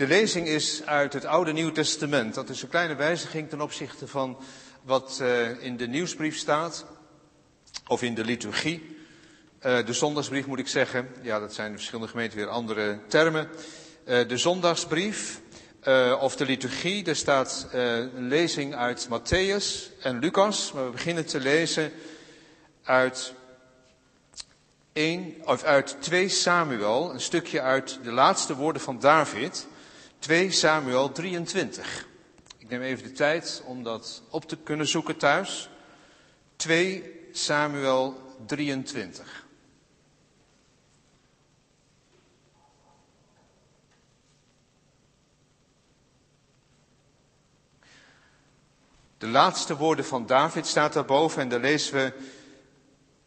De 0.00 0.06
lezing 0.06 0.46
is 0.46 0.82
uit 0.84 1.12
het 1.12 1.24
Oude 1.24 1.52
Nieuw 1.52 1.72
Testament. 1.72 2.34
Dat 2.34 2.48
is 2.48 2.62
een 2.62 2.68
kleine 2.68 2.94
wijziging 2.94 3.48
ten 3.48 3.60
opzichte 3.60 4.08
van 4.08 4.38
wat 4.82 5.18
uh, 5.22 5.62
in 5.64 5.76
de 5.76 5.86
nieuwsbrief 5.86 6.36
staat, 6.36 6.86
of 7.86 8.02
in 8.02 8.14
de 8.14 8.24
liturgie. 8.24 8.96
Uh, 9.62 9.86
de 9.86 9.92
zondagsbrief 9.92 10.46
moet 10.46 10.58
ik 10.58 10.68
zeggen. 10.68 11.08
Ja, 11.22 11.38
dat 11.38 11.54
zijn 11.54 11.72
verschillende 11.72 12.10
gemeenten 12.10 12.38
weer 12.38 12.48
andere 12.48 12.98
termen. 13.06 13.48
Uh, 14.04 14.28
de 14.28 14.36
zondagsbrief, 14.36 15.40
of 16.20 16.36
de 16.36 16.44
liturgie, 16.44 17.04
er 17.04 17.16
staat 17.16 17.68
een 17.72 18.28
lezing 18.28 18.74
uit 18.74 19.08
Matthäus 19.08 20.00
en 20.02 20.18
Lucas. 20.18 20.72
Maar 20.72 20.84
we 20.84 20.90
beginnen 20.90 21.26
te 21.26 21.40
lezen 21.40 21.92
uit 22.82 23.34
1, 24.92 25.34
of 25.44 25.62
uit 25.62 25.96
2 26.00 26.28
Samuel, 26.28 27.12
een 27.12 27.20
stukje 27.20 27.60
uit 27.60 27.98
de 28.02 28.12
laatste 28.12 28.56
woorden 28.56 28.82
van 28.82 28.98
David, 28.98 29.68
2 30.20 30.50
Samuel 30.50 31.12
23. 31.12 32.06
Ik 32.58 32.68
neem 32.68 32.82
even 32.82 33.04
de 33.04 33.12
tijd 33.12 33.62
om 33.64 33.82
dat 33.82 34.22
op 34.30 34.44
te 34.44 34.56
kunnen 34.56 34.86
zoeken 34.86 35.16
thuis. 35.16 35.68
2 36.56 37.28
Samuel 37.32 38.36
23. 38.46 39.46
De 49.18 49.26
laatste 49.26 49.76
woorden 49.76 50.04
van 50.04 50.26
David 50.26 50.66
staat 50.66 50.92
daarboven 50.92 51.42
en 51.42 51.48
daar 51.48 51.60
lezen 51.60 51.94
we 51.94 52.12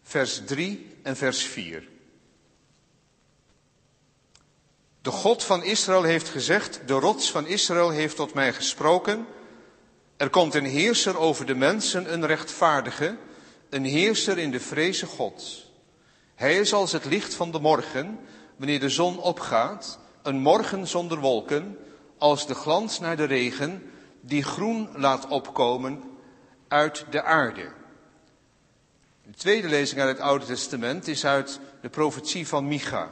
vers 0.01 0.41
3 0.45 0.97
en 1.03 1.15
vers 1.15 1.43
4. 1.43 1.91
De 5.03 5.11
God 5.11 5.43
van 5.43 5.63
Israël 5.63 6.03
heeft 6.03 6.29
gezegd, 6.29 6.81
de 6.85 6.93
rots 6.93 7.31
van 7.31 7.47
Israël 7.47 7.89
heeft 7.89 8.15
tot 8.15 8.33
mij 8.33 8.53
gesproken. 8.53 9.25
Er 10.17 10.29
komt 10.29 10.53
een 10.53 10.65
heerser 10.65 11.17
over 11.17 11.45
de 11.45 11.55
mensen, 11.55 12.13
een 12.13 12.25
rechtvaardige, 12.25 13.17
een 13.69 13.85
heerser 13.85 14.37
in 14.37 14.51
de 14.51 14.59
vreze 14.59 15.05
God. 15.05 15.65
Hij 16.35 16.57
is 16.57 16.73
als 16.73 16.91
het 16.91 17.05
licht 17.05 17.33
van 17.33 17.51
de 17.51 17.59
morgen, 17.59 18.19
wanneer 18.55 18.79
de 18.79 18.89
zon 18.89 19.19
opgaat, 19.19 19.99
een 20.21 20.39
morgen 20.39 20.87
zonder 20.87 21.19
wolken, 21.19 21.77
als 22.17 22.47
de 22.47 22.55
glans 22.55 22.99
naar 22.99 23.17
de 23.17 23.25
regen, 23.25 23.91
die 24.21 24.43
groen 24.43 24.89
laat 24.95 25.27
opkomen 25.27 26.03
uit 26.67 27.05
de 27.09 27.23
aarde. 27.23 27.71
De 29.23 29.37
tweede 29.37 29.67
lezing 29.67 30.01
uit 30.01 30.17
het 30.17 30.25
Oude 30.25 30.45
Testament 30.45 31.07
is 31.07 31.25
uit 31.25 31.59
de 31.81 31.89
profetie 31.89 32.47
van 32.47 32.67
Micha. 32.67 33.11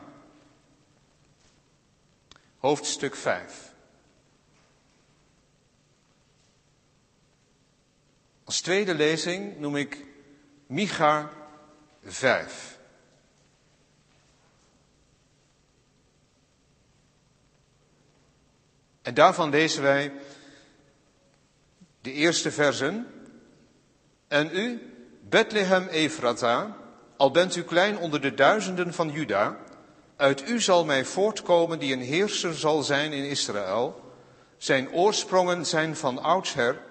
Hoofdstuk 2.62 3.16
5. 3.16 3.74
Als 8.44 8.62
tweede 8.62 8.94
lezing 8.94 9.60
noem 9.60 9.76
ik 9.76 10.06
Micha 10.68 11.32
5. 12.04 12.80
En 19.02 19.14
daarvan 19.14 19.50
lezen 19.50 19.82
wij 19.82 20.14
de 22.02 22.12
eerste 22.12 22.52
versen. 22.52 23.08
En 24.28 24.56
u, 24.56 24.94
Bethlehem 25.30 25.88
Efrata, 25.88 26.78
al 27.18 27.32
bent 27.32 27.56
u 27.56 27.64
klein 27.64 27.98
onder 27.98 28.22
de 28.22 28.34
duizenden 28.34 28.94
van 28.94 29.12
Juda, 29.12 29.58
uit 30.22 30.50
u 30.50 30.62
zal 30.62 30.86
mij 30.86 31.06
voortkomen 31.06 31.80
die 31.80 31.94
een 31.94 32.02
heerser 32.02 32.56
zal 32.56 32.84
zijn 32.84 33.14
in 33.14 33.24
Israël. 33.24 34.14
Zijn 34.58 34.92
oorsprongen 34.92 35.66
zijn 35.66 35.96
van 35.96 36.20
oudsher, 36.20 36.82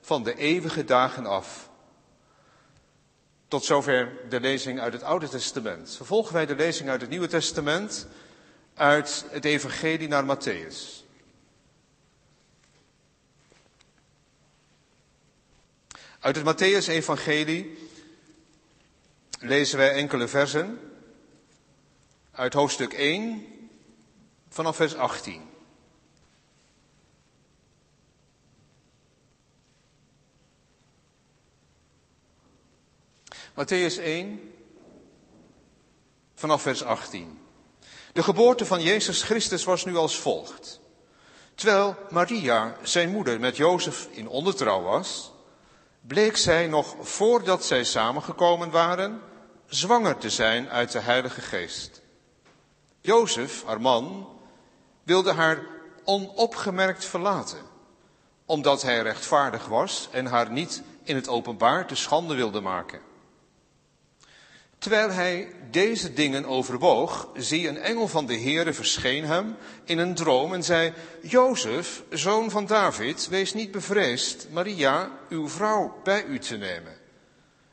van 0.00 0.22
de 0.22 0.36
eeuwige 0.36 0.84
dagen 0.84 1.26
af. 1.26 1.70
Tot 3.48 3.64
zover 3.64 4.12
de 4.28 4.40
lezing 4.40 4.80
uit 4.80 4.92
het 4.92 5.02
Oude 5.02 5.28
Testament. 5.28 5.96
Vervolgen 5.96 6.32
wij 6.32 6.46
de 6.46 6.54
lezing 6.54 6.88
uit 6.88 7.00
het 7.00 7.10
Nieuwe 7.10 7.26
Testament, 7.26 8.06
uit 8.74 9.24
het 9.30 9.44
Evangelie 9.44 10.08
naar 10.08 10.36
Matthäus. 10.36 11.04
Uit 16.20 16.36
het 16.36 16.44
Matthäus-evangelie 16.44 17.78
lezen 19.38 19.78
wij 19.78 19.92
enkele 19.92 20.28
versen 20.28 20.78
uit 22.34 22.52
hoofdstuk 22.52 22.92
1 22.92 23.46
vanaf 24.48 24.76
vers 24.76 24.94
18. 24.94 25.52
Matthäus 33.54 33.98
1 33.98 34.54
vanaf 36.34 36.62
vers 36.62 36.82
18. 36.82 37.38
De 38.12 38.22
geboorte 38.22 38.66
van 38.66 38.82
Jezus 38.82 39.22
Christus 39.22 39.64
was 39.64 39.84
nu 39.84 39.96
als 39.96 40.18
volgt. 40.18 40.80
Terwijl 41.54 41.96
Maria, 42.10 42.76
zijn 42.82 43.10
moeder, 43.10 43.40
met 43.40 43.56
Jozef 43.56 44.08
in 44.10 44.28
ondertrouw 44.28 44.82
was, 44.82 45.32
bleek 46.00 46.36
zij 46.36 46.66
nog 46.66 46.96
voordat 47.00 47.64
zij 47.64 47.84
samengekomen 47.84 48.70
waren 48.70 49.20
zwanger 49.66 50.18
te 50.18 50.30
zijn 50.30 50.68
uit 50.68 50.92
de 50.92 51.00
Heilige 51.00 51.40
Geest. 51.40 52.02
Jozef, 53.06 53.64
haar 53.64 53.80
man, 53.80 54.28
wilde 55.02 55.32
haar 55.32 55.66
onopgemerkt 56.04 57.04
verlaten, 57.04 57.58
omdat 58.44 58.82
hij 58.82 59.02
rechtvaardig 59.02 59.66
was 59.66 60.08
en 60.12 60.26
haar 60.26 60.50
niet 60.50 60.82
in 61.02 61.14
het 61.14 61.28
openbaar 61.28 61.86
te 61.86 61.94
schande 61.94 62.34
wilde 62.34 62.60
maken. 62.60 63.00
Terwijl 64.78 65.10
hij 65.10 65.54
deze 65.70 66.12
dingen 66.12 66.44
overwoog, 66.44 67.28
zie 67.34 67.68
een 67.68 67.78
engel 67.78 68.08
van 68.08 68.26
de 68.26 68.40
Heere 68.40 68.72
verscheen 68.72 69.24
hem 69.24 69.56
in 69.84 69.98
een 69.98 70.14
droom 70.14 70.54
en 70.54 70.62
zei, 70.62 70.92
Jozef, 71.22 72.02
zoon 72.10 72.50
van 72.50 72.66
David, 72.66 73.28
wees 73.28 73.54
niet 73.54 73.70
bevreesd 73.70 74.46
Maria, 74.50 75.10
uw 75.28 75.48
vrouw, 75.48 76.00
bij 76.02 76.24
u 76.24 76.38
te 76.38 76.56
nemen. 76.56 76.92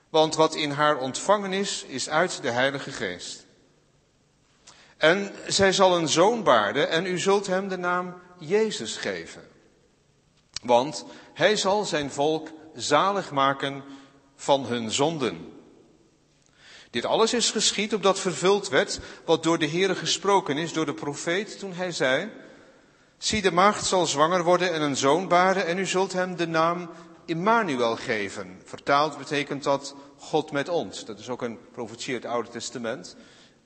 Want 0.09 0.35
wat 0.35 0.55
in 0.55 0.71
haar 0.71 0.97
ontvangen 0.97 1.53
is, 1.53 1.85
is 1.87 2.09
uit 2.09 2.41
de 2.41 2.49
Heilige 2.49 2.91
Geest. 2.91 3.40
En 5.01 5.31
zij 5.47 5.71
zal 5.71 5.97
een 5.97 6.07
zoon 6.07 6.43
baarden 6.43 6.89
en 6.89 7.05
u 7.05 7.19
zult 7.19 7.47
hem 7.47 7.67
de 7.67 7.77
naam 7.77 8.13
Jezus 8.37 8.97
geven. 8.97 9.41
Want 10.63 11.05
hij 11.33 11.55
zal 11.55 11.85
zijn 11.85 12.11
volk 12.11 12.49
zalig 12.75 13.31
maken 13.31 13.83
van 14.35 14.65
hun 14.65 14.91
zonden. 14.91 15.53
Dit 16.89 17.05
alles 17.05 17.33
is 17.33 17.51
geschied 17.51 17.93
opdat 17.93 18.19
vervuld 18.19 18.69
werd 18.69 18.99
wat 19.25 19.43
door 19.43 19.57
de 19.57 19.67
Heere 19.67 19.95
gesproken 19.95 20.57
is 20.57 20.73
door 20.73 20.85
de 20.85 20.93
profeet 20.93 21.59
toen 21.59 21.73
hij 21.73 21.91
zei, 21.91 22.29
zie 23.17 23.41
de 23.41 23.51
maagd 23.51 23.85
zal 23.85 24.05
zwanger 24.05 24.43
worden 24.43 24.73
en 24.73 24.81
een 24.81 24.97
zoon 24.97 25.27
baren 25.27 25.65
en 25.65 25.77
u 25.77 25.85
zult 25.85 26.13
hem 26.13 26.35
de 26.35 26.47
naam 26.47 26.89
Immanuel 27.25 27.95
geven. 27.95 28.61
Vertaald 28.63 29.17
betekent 29.17 29.63
dat 29.63 29.95
God 30.17 30.51
met 30.51 30.69
ons. 30.69 31.05
Dat 31.05 31.19
is 31.19 31.29
ook 31.29 31.41
een 31.41 31.59
profetie 31.71 32.13
uit 32.13 32.23
het 32.23 32.31
Oude 32.31 32.49
Testament. 32.49 33.15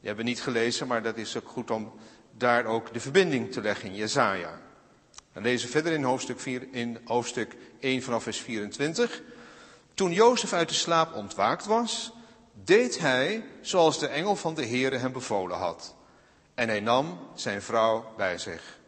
Die 0.05 0.13
hebben 0.13 0.31
we 0.31 0.37
niet 0.37 0.47
gelezen, 0.47 0.87
maar 0.87 1.03
dat 1.03 1.17
is 1.17 1.37
ook 1.37 1.47
goed 1.47 1.71
om 1.71 1.93
daar 2.31 2.65
ook 2.65 2.93
de 2.93 2.99
verbinding 2.99 3.51
te 3.51 3.61
leggen 3.61 3.89
in 3.89 3.95
Jezaja. 3.95 4.59
Dan 5.33 5.43
lezen 5.43 5.65
we 5.65 5.71
verder 5.71 5.93
in 5.93 6.03
hoofdstuk, 6.03 6.39
4, 6.39 6.67
in 6.71 6.99
hoofdstuk 7.05 7.55
1 7.79 8.01
vanaf 8.01 8.23
vers 8.23 8.39
24. 8.39 9.21
Toen 9.93 10.11
Jozef 10.11 10.53
uit 10.53 10.69
de 10.69 10.75
slaap 10.75 11.13
ontwaakt 11.13 11.65
was, 11.65 12.13
deed 12.63 12.99
hij 12.99 13.43
zoals 13.61 13.99
de 13.99 14.07
engel 14.07 14.35
van 14.35 14.53
de 14.53 14.65
Heere 14.65 14.97
hem 14.97 15.11
bevolen 15.11 15.57
had. 15.57 15.95
En 16.53 16.67
hij 16.67 16.79
nam 16.79 17.19
zijn 17.33 17.61
vrouw 17.61 18.13
bij 18.17 18.37
zich. 18.37 18.79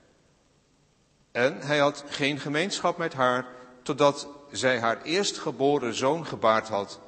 En 1.31 1.61
hij 1.61 1.77
had 1.77 2.03
geen 2.07 2.39
gemeenschap 2.39 2.97
met 2.97 3.13
haar, 3.13 3.45
totdat 3.83 4.27
zij 4.51 4.79
haar 4.79 5.01
eerstgeboren 5.01 5.93
zoon 5.93 6.25
gebaard 6.25 6.67
had. 6.67 6.99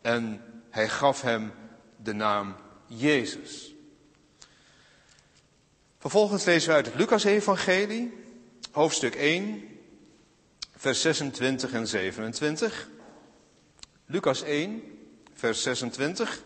En 0.00 0.44
hij 0.70 0.88
gaf 0.88 1.22
hem 1.22 1.52
de 1.96 2.12
naam 2.12 2.56
Jezus. 2.96 3.74
Vervolgens 5.98 6.44
lezen 6.44 6.68
we 6.68 6.74
uit 6.74 6.86
het 6.86 6.94
Lucas-evangelie, 6.94 8.12
hoofdstuk 8.70 9.14
1, 9.14 9.78
vers 10.76 11.00
26 11.00 11.72
en 11.72 11.86
27. 11.86 12.88
Lucas 14.06 14.42
1, 14.42 14.82
vers 15.34 15.62
26. 15.62 16.42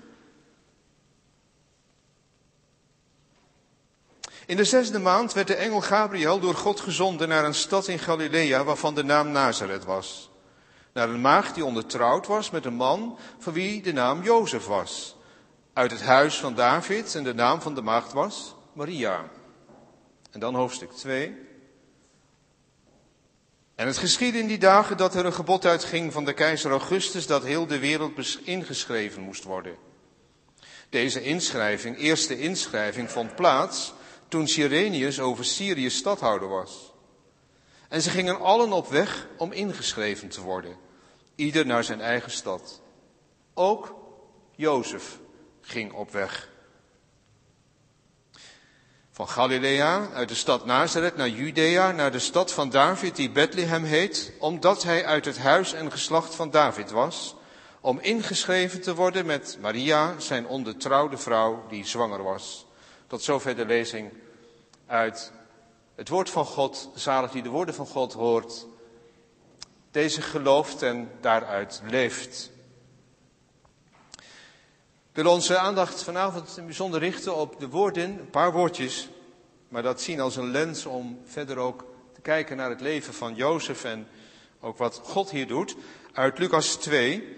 In 4.46 4.56
de 4.56 4.64
zesde 4.64 4.98
maand 4.98 5.32
werd 5.32 5.46
de 5.46 5.54
engel 5.54 5.80
Gabriel 5.80 6.40
door 6.40 6.54
God 6.54 6.80
gezonden 6.80 7.28
naar 7.28 7.44
een 7.44 7.54
stad 7.54 7.88
in 7.88 7.98
Galilea 7.98 8.64
waarvan 8.64 8.94
de 8.94 9.04
naam 9.04 9.30
Nazareth 9.30 9.84
was. 9.84 10.30
Naar 10.92 11.08
een 11.08 11.20
maagd 11.20 11.54
die 11.54 11.64
ondertrouwd 11.64 12.26
was 12.26 12.50
met 12.50 12.64
een 12.64 12.74
man 12.74 13.18
van 13.38 13.52
wie 13.52 13.82
de 13.82 13.92
naam 13.92 14.22
Jozef 14.22 14.66
was. 14.66 15.15
Uit 15.76 15.90
het 15.90 16.02
huis 16.02 16.38
van 16.38 16.54
David 16.54 17.14
en 17.14 17.24
de 17.24 17.34
naam 17.34 17.60
van 17.60 17.74
de 17.74 17.82
maagd 17.82 18.12
was 18.12 18.54
Maria. 18.72 19.30
En 20.30 20.40
dan 20.40 20.54
hoofdstuk 20.54 20.92
2, 20.92 21.36
En 23.74 23.86
het 23.86 23.98
geschiedde 23.98 24.38
in 24.38 24.46
die 24.46 24.58
dagen 24.58 24.96
dat 24.96 25.14
er 25.14 25.24
een 25.24 25.32
gebod 25.32 25.64
uitging 25.64 26.12
van 26.12 26.24
de 26.24 26.32
keizer 26.32 26.70
Augustus 26.70 27.26
dat 27.26 27.44
heel 27.44 27.66
de 27.66 27.78
wereld 27.78 28.38
ingeschreven 28.44 29.22
moest 29.22 29.44
worden. 29.44 29.76
Deze 30.88 31.22
inschrijving, 31.22 31.98
eerste 31.98 32.38
inschrijving, 32.38 33.10
vond 33.10 33.34
plaats 33.34 33.92
toen 34.28 34.48
Cyrenius 34.48 35.20
over 35.20 35.44
Syrië 35.44 35.90
stadhouder 35.90 36.48
was. 36.48 36.92
En 37.88 38.02
ze 38.02 38.10
gingen 38.10 38.40
allen 38.40 38.72
op 38.72 38.88
weg 38.88 39.26
om 39.36 39.52
ingeschreven 39.52 40.28
te 40.28 40.40
worden, 40.40 40.76
ieder 41.34 41.66
naar 41.66 41.84
zijn 41.84 42.00
eigen 42.00 42.30
stad. 42.30 42.80
Ook 43.54 43.94
Jozef 44.54 45.18
ging 45.66 45.92
op 45.92 46.10
weg. 46.10 46.48
Van 49.10 49.28
Galilea, 49.28 50.08
uit 50.12 50.28
de 50.28 50.34
stad 50.34 50.64
Nazareth, 50.64 51.16
naar 51.16 51.28
Judea, 51.28 51.92
naar 51.92 52.12
de 52.12 52.18
stad 52.18 52.52
van 52.52 52.70
David, 52.70 53.16
die 53.16 53.30
Bethlehem 53.30 53.84
heet, 53.84 54.32
omdat 54.38 54.82
hij 54.82 55.04
uit 55.04 55.24
het 55.24 55.38
huis 55.38 55.72
en 55.72 55.90
geslacht 55.90 56.34
van 56.34 56.50
David 56.50 56.90
was, 56.90 57.36
om 57.80 57.98
ingeschreven 57.98 58.80
te 58.80 58.94
worden 58.94 59.26
met 59.26 59.58
Maria, 59.60 60.20
zijn 60.20 60.46
ondertrouwde 60.46 61.18
vrouw, 61.18 61.66
die 61.68 61.86
zwanger 61.86 62.22
was. 62.22 62.66
Tot 63.06 63.22
zover 63.22 63.56
de 63.56 63.66
lezing 63.66 64.12
uit 64.86 65.32
het 65.94 66.08
woord 66.08 66.30
van 66.30 66.44
God, 66.44 66.90
zalig 66.94 67.30
die 67.30 67.42
de 67.42 67.48
woorden 67.48 67.74
van 67.74 67.86
God 67.86 68.12
hoort, 68.12 68.66
deze 69.90 70.22
gelooft 70.22 70.82
en 70.82 71.10
daaruit 71.20 71.82
leeft. 71.84 72.50
Ik 75.16 75.22
wil 75.22 75.32
onze 75.32 75.58
aandacht 75.58 76.02
vanavond 76.02 76.58
bijzonder 76.64 77.00
richten 77.00 77.36
op 77.36 77.60
de 77.60 77.68
woorden, 77.68 78.10
een 78.10 78.30
paar 78.30 78.52
woordjes, 78.52 79.08
maar 79.68 79.82
dat 79.82 80.00
zien 80.00 80.20
als 80.20 80.36
een 80.36 80.50
lens 80.50 80.86
om 80.86 81.20
verder 81.24 81.56
ook 81.56 81.84
te 82.14 82.20
kijken 82.20 82.56
naar 82.56 82.70
het 82.70 82.80
leven 82.80 83.14
van 83.14 83.34
Jozef 83.34 83.84
en 83.84 84.08
ook 84.60 84.78
wat 84.78 85.00
God 85.04 85.30
hier 85.30 85.46
doet. 85.46 85.76
Uit 86.12 86.38
Lucas 86.38 86.74
2, 86.74 87.36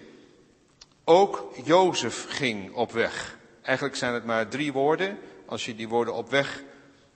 ook 1.04 1.52
Jozef 1.64 2.26
ging 2.28 2.75
op 2.75 2.92
weg. 2.92 3.38
Eigenlijk 3.62 3.96
zijn 3.96 4.14
het 4.14 4.24
maar 4.24 4.48
drie 4.48 4.72
woorden, 4.72 5.19
als 5.46 5.64
je 5.64 5.74
die 5.74 5.88
woorden 5.88 6.14
op 6.14 6.31
weg 6.31 6.62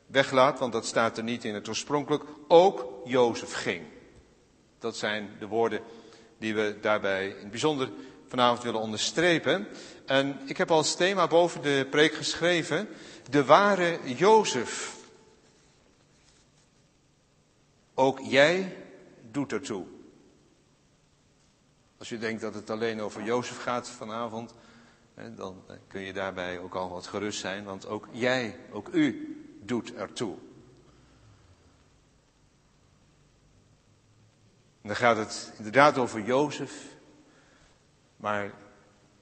weglaat, 0.06 0.58
want 0.58 0.72
dat 0.72 0.86
staat 0.86 1.16
er 1.16 1.24
niet 1.24 1.44
in 1.44 1.54
het 1.54 1.68
oorspronkelijk. 1.68 2.24
Ook 2.48 2.86
Jozef 3.04 3.52
ging. 3.52 3.82
Dat 4.78 4.96
zijn 4.96 5.30
de 5.38 5.46
woorden 5.46 5.80
die 6.38 6.54
we 6.54 6.76
daarbij 6.80 7.26
in 7.28 7.38
het 7.38 7.50
bijzonder 7.50 7.88
vanavond 8.32 8.62
willen 8.62 8.80
onderstrepen. 8.80 9.68
En 10.06 10.40
ik 10.44 10.56
heb 10.56 10.70
als 10.70 10.96
thema 10.96 11.26
boven 11.26 11.62
de 11.62 11.86
preek 11.90 12.14
geschreven, 12.14 12.88
de 13.30 13.44
ware 13.44 13.98
Jozef. 14.16 14.96
Ook 17.94 18.20
jij 18.20 18.76
doet 19.30 19.52
ertoe. 19.52 19.84
Als 21.98 22.08
je 22.08 22.18
denkt 22.18 22.40
dat 22.40 22.54
het 22.54 22.70
alleen 22.70 23.00
over 23.00 23.22
Jozef 23.22 23.62
gaat 23.62 23.88
vanavond, 23.88 24.54
dan 25.36 25.64
kun 25.88 26.00
je 26.00 26.12
daarbij 26.12 26.58
ook 26.58 26.74
al 26.74 26.88
wat 26.90 27.06
gerust 27.06 27.40
zijn, 27.40 27.64
want 27.64 27.86
ook 27.86 28.08
jij, 28.10 28.58
ook 28.70 28.88
u 28.88 29.36
doet 29.62 29.94
ertoe. 29.94 30.34
Dan 34.82 34.96
gaat 34.96 35.16
het 35.16 35.52
inderdaad 35.56 35.98
over 35.98 36.20
Jozef, 36.20 36.91
maar 38.22 38.52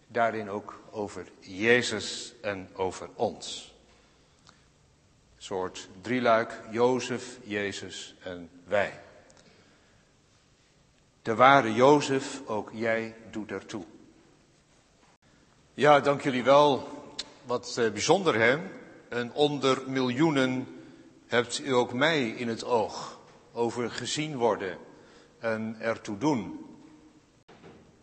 daarin 0.07 0.51
ook 0.51 0.81
over 0.91 1.27
Jezus 1.39 2.35
en 2.43 2.69
over 2.75 3.09
ons. 3.15 3.75
Een 4.47 4.53
soort 5.43 5.89
drieluik, 6.01 6.61
Jozef, 6.71 7.39
Jezus 7.43 8.15
en 8.23 8.51
wij. 8.65 9.01
De 11.23 11.35
ware 11.35 11.75
Jozef, 11.75 12.41
ook 12.47 12.71
jij 12.73 13.17
doet 13.31 13.51
ertoe. 13.51 13.85
Ja, 15.75 16.01
dank 16.01 16.23
jullie 16.23 16.45
wel. 16.45 16.89
Wat 17.45 17.77
eh, 17.77 17.91
bijzonder 17.91 18.35
hè. 18.35 18.59
En 19.09 19.33
onder 19.33 19.83
miljoenen 19.87 20.67
hebt 21.27 21.59
u 21.59 21.73
ook 21.73 21.93
mij 21.93 22.29
in 22.29 22.49
het 22.49 22.65
oog. 22.65 23.19
Over 23.53 23.91
gezien 23.91 24.37
worden 24.37 24.79
en 25.39 25.77
ertoe 25.79 26.19
doen. 26.19 26.70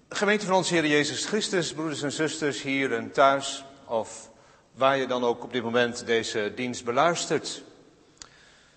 Gemeente 0.10 0.46
van 0.46 0.56
onze 0.56 0.74
Heer 0.74 0.86
Jezus 0.86 1.26
Christus, 1.26 1.74
broeders 1.74 2.02
en 2.02 2.12
zusters 2.12 2.62
hier 2.62 2.94
en 2.94 3.12
thuis, 3.12 3.64
of 3.86 4.30
waar 4.72 4.98
je 4.98 5.08
dan 5.08 5.24
ook 5.24 5.44
op 5.44 5.54
dit 5.54 5.64
moment 5.64 6.06
deze 6.06 6.52
dienst 6.56 6.86
beluistert. 6.86 7.64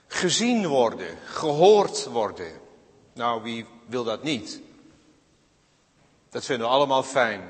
Gezien 0.07 0.67
worden, 0.67 1.19
gehoord 1.25 2.05
worden. 2.05 2.53
Nou, 3.15 3.43
wie 3.43 3.67
wil 3.87 4.05
dat 4.05 4.23
niet? 4.23 4.61
Dat 6.31 6.45
vinden 6.45 6.67
we 6.67 6.73
allemaal 6.73 7.03
fijn. 7.03 7.43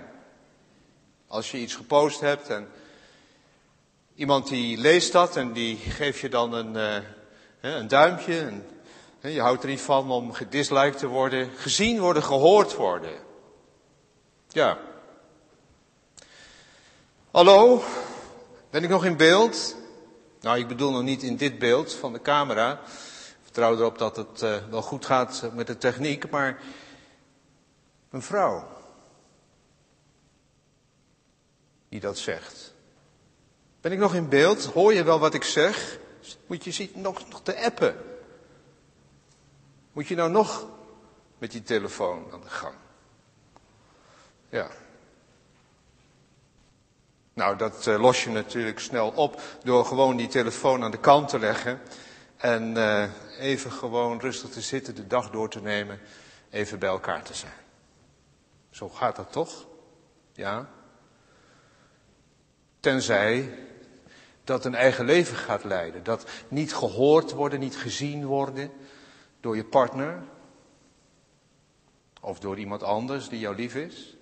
Als 1.26 1.50
je 1.50 1.58
iets 1.58 1.74
gepost 1.74 2.20
hebt 2.20 2.48
en 2.48 2.68
iemand 4.14 4.48
die 4.48 4.78
leest 4.78 5.12
dat 5.12 5.36
en 5.36 5.52
die 5.52 5.76
geeft 5.76 6.18
je 6.18 6.28
dan 6.28 6.52
een, 6.52 6.74
uh, 7.60 7.76
een 7.76 7.88
duimpje. 7.88 8.38
En, 9.20 9.32
je 9.32 9.40
houdt 9.40 9.62
er 9.62 9.68
niet 9.68 9.80
van 9.80 10.10
om 10.10 10.32
gedisliked 10.32 10.98
te 10.98 11.06
worden. 11.06 11.50
Gezien 11.56 12.00
worden, 12.00 12.22
gehoord 12.22 12.74
worden. 12.74 13.28
Ja. 14.52 14.78
Hallo, 17.30 17.82
ben 18.70 18.82
ik 18.82 18.88
nog 18.88 19.04
in 19.04 19.16
beeld? 19.16 19.76
Nou, 20.40 20.58
ik 20.58 20.68
bedoel 20.68 20.90
nog 20.90 21.02
niet 21.02 21.22
in 21.22 21.36
dit 21.36 21.58
beeld 21.58 21.94
van 21.94 22.12
de 22.12 22.22
camera. 22.22 22.72
Ik 22.72 22.78
vertrouw 23.42 23.76
erop 23.76 23.98
dat 23.98 24.16
het 24.16 24.42
uh, 24.42 24.56
wel 24.70 24.82
goed 24.82 25.06
gaat 25.06 25.50
met 25.54 25.66
de 25.66 25.78
techniek, 25.78 26.30
maar 26.30 26.62
een 28.10 28.22
vrouw 28.22 28.68
die 31.88 32.00
dat 32.00 32.18
zegt. 32.18 32.74
Ben 33.80 33.92
ik 33.92 33.98
nog 33.98 34.14
in 34.14 34.28
beeld? 34.28 34.64
Hoor 34.64 34.94
je 34.94 35.04
wel 35.04 35.18
wat 35.18 35.34
ik 35.34 35.44
zeg? 35.44 35.98
Moet 36.46 36.64
je 36.64 36.70
zien 36.70 36.90
nog, 36.94 37.28
nog 37.28 37.42
te 37.42 37.64
appen? 37.64 37.96
Moet 39.92 40.08
je 40.08 40.14
nou 40.14 40.30
nog 40.30 40.66
met 41.38 41.50
die 41.50 41.62
telefoon 41.62 42.32
aan 42.32 42.40
de 42.40 42.48
gang? 42.48 42.74
Ja. 44.50 44.70
Nou, 47.32 47.56
dat 47.56 47.86
uh, 47.86 48.00
los 48.00 48.24
je 48.24 48.30
natuurlijk 48.30 48.78
snel 48.78 49.10
op 49.10 49.40
door 49.62 49.84
gewoon 49.84 50.16
die 50.16 50.28
telefoon 50.28 50.82
aan 50.82 50.90
de 50.90 50.98
kant 50.98 51.28
te 51.28 51.38
leggen. 51.38 51.80
En 52.36 52.76
uh, 52.76 53.04
even 53.38 53.72
gewoon 53.72 54.20
rustig 54.20 54.50
te 54.50 54.60
zitten, 54.60 54.94
de 54.94 55.06
dag 55.06 55.30
door 55.30 55.48
te 55.48 55.60
nemen, 55.60 56.00
even 56.50 56.78
bij 56.78 56.88
elkaar 56.88 57.22
te 57.22 57.34
zijn. 57.34 57.52
Zo 58.70 58.88
gaat 58.88 59.16
dat 59.16 59.32
toch? 59.32 59.66
Ja. 60.32 60.68
Tenzij 62.80 63.58
dat 64.44 64.64
een 64.64 64.74
eigen 64.74 65.04
leven 65.04 65.36
gaat 65.36 65.64
leiden. 65.64 66.02
Dat 66.02 66.30
niet 66.48 66.74
gehoord 66.74 67.32
worden, 67.32 67.60
niet 67.60 67.76
gezien 67.76 68.24
worden 68.26 68.70
door 69.40 69.56
je 69.56 69.64
partner. 69.64 70.22
Of 72.20 72.38
door 72.38 72.58
iemand 72.58 72.82
anders 72.82 73.28
die 73.28 73.38
jou 73.38 73.56
lief 73.56 73.74
is. 73.74 74.16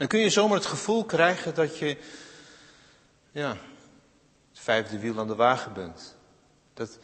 Dan 0.00 0.08
kun 0.08 0.20
je 0.20 0.30
zomaar 0.30 0.56
het 0.56 0.66
gevoel 0.66 1.04
krijgen 1.04 1.54
dat 1.54 1.78
je, 1.78 1.96
ja, 3.30 3.48
het 4.50 4.58
vijfde 4.60 4.98
wiel 4.98 5.18
aan 5.18 5.26
de 5.26 5.34
wagen 5.34 5.72
bent. 5.72 6.16
Dat 6.74 6.98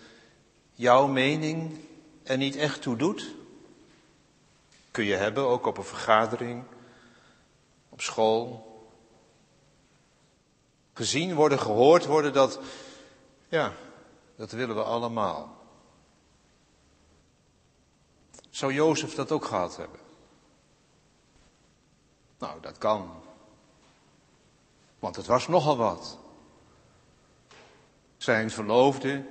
jouw 0.73 1.07
mening 1.07 1.81
er 2.23 2.37
niet 2.37 2.57
echt 2.57 2.83
toe 2.83 2.97
doet. 2.97 3.35
Kun 4.91 5.05
je 5.05 5.15
hebben, 5.15 5.47
ook 5.47 5.67
op 5.67 5.77
een 5.79 5.85
vergadering, 5.85 6.65
op 7.89 8.01
school. 8.01 8.67
Gezien 10.95 11.35
worden, 11.35 11.59
gehoord 11.59 12.07
worden, 12.07 12.33
dat, 12.33 12.61
ja, 13.49 13.73
dat 14.37 14.51
willen 14.51 14.77
we 14.77 14.83
allemaal. 14.83 15.57
Zou 18.51 18.73
Jozef 18.73 19.15
dat 19.15 19.33
ook 19.33 19.45
gehad 19.45 19.77
hebben? 19.77 20.06
Nou, 22.39 22.61
dat 22.61 22.79
kan. 22.79 23.11
Want 24.99 25.17
het 25.17 25.27
was 25.27 25.49
nogal 25.49 25.77
wat. 25.77 26.19
Zijn 28.17 28.51
verloofde, 28.51 29.25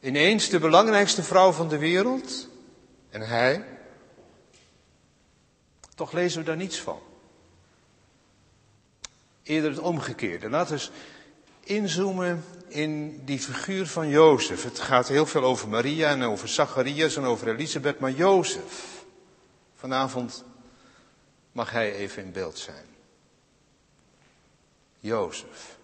ineens 0.00 0.48
de 0.48 0.58
belangrijkste 0.58 1.22
vrouw 1.22 1.52
van 1.52 1.68
de 1.68 1.78
wereld, 1.78 2.48
en 3.10 3.20
hij. 3.20 3.64
Toch 5.94 6.12
lezen 6.12 6.40
we 6.40 6.46
daar 6.46 6.56
niets 6.56 6.80
van. 6.80 6.98
Eerder 9.42 9.70
het 9.70 9.78
omgekeerde. 9.78 10.48
Laten 10.48 10.76
we 10.76 10.88
inzoomen 11.60 12.44
in 12.68 13.24
die 13.24 13.38
figuur 13.38 13.86
van 13.86 14.08
Jozef. 14.08 14.62
Het 14.62 14.78
gaat 14.78 15.08
heel 15.08 15.26
veel 15.26 15.42
over 15.42 15.68
Maria 15.68 16.10
en 16.10 16.22
over 16.22 16.48
Zacharias 16.48 17.16
en 17.16 17.24
over 17.24 17.48
Elisabeth, 17.48 17.98
maar 17.98 18.10
Jozef. 18.10 19.04
Vanavond 19.74 20.44
mag 21.54 21.70
hij 21.70 21.92
even 21.92 22.22
in 22.22 22.32
beeld 22.32 22.58
zijn. 22.58 22.86
Jozef. 24.98 25.76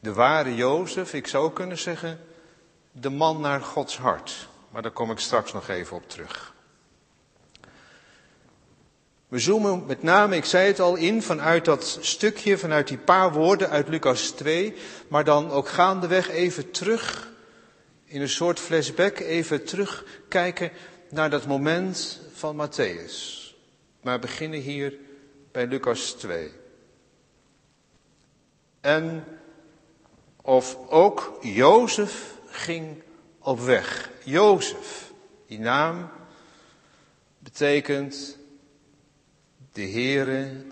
De 0.00 0.12
ware 0.12 0.54
Jozef, 0.54 1.14
ik 1.14 1.26
zou 1.26 1.52
kunnen 1.52 1.78
zeggen, 1.78 2.20
de 2.92 3.10
man 3.10 3.40
naar 3.40 3.60
Gods 3.60 3.96
hart. 3.96 4.48
Maar 4.70 4.82
daar 4.82 4.90
kom 4.90 5.10
ik 5.10 5.18
straks 5.18 5.52
nog 5.52 5.68
even 5.68 5.96
op 5.96 6.08
terug. 6.08 6.54
We 9.28 9.38
zoomen 9.38 9.86
met 9.86 10.02
name, 10.02 10.36
ik 10.36 10.44
zei 10.44 10.66
het 10.66 10.80
al, 10.80 10.96
in 10.96 11.22
vanuit 11.22 11.64
dat 11.64 11.98
stukje, 12.00 12.58
vanuit 12.58 12.88
die 12.88 12.98
paar 12.98 13.32
woorden 13.32 13.70
uit 13.70 13.88
Lucas 13.88 14.30
2, 14.30 14.74
maar 15.08 15.24
dan 15.24 15.50
ook 15.50 15.68
gaandeweg 15.68 16.28
even 16.28 16.70
terug, 16.70 17.32
in 18.04 18.20
een 18.20 18.28
soort 18.28 18.60
flashback, 18.60 19.18
even 19.18 19.64
terugkijken 19.64 20.70
naar 21.14 21.30
dat 21.30 21.46
moment 21.46 22.20
van 22.32 22.68
Matthäus. 22.68 23.42
Maar 24.00 24.18
beginnen 24.18 24.60
hier 24.60 24.98
bij 25.52 25.66
Lucas 25.66 26.10
2. 26.12 26.52
En 28.80 29.24
of 30.42 30.76
ook 30.88 31.38
Jozef 31.40 32.34
ging 32.46 33.02
op 33.38 33.60
weg. 33.60 34.10
Jozef, 34.24 35.12
die 35.46 35.58
naam 35.58 36.10
betekent 37.38 38.38
de 39.72 39.82
Heere, 39.82 40.64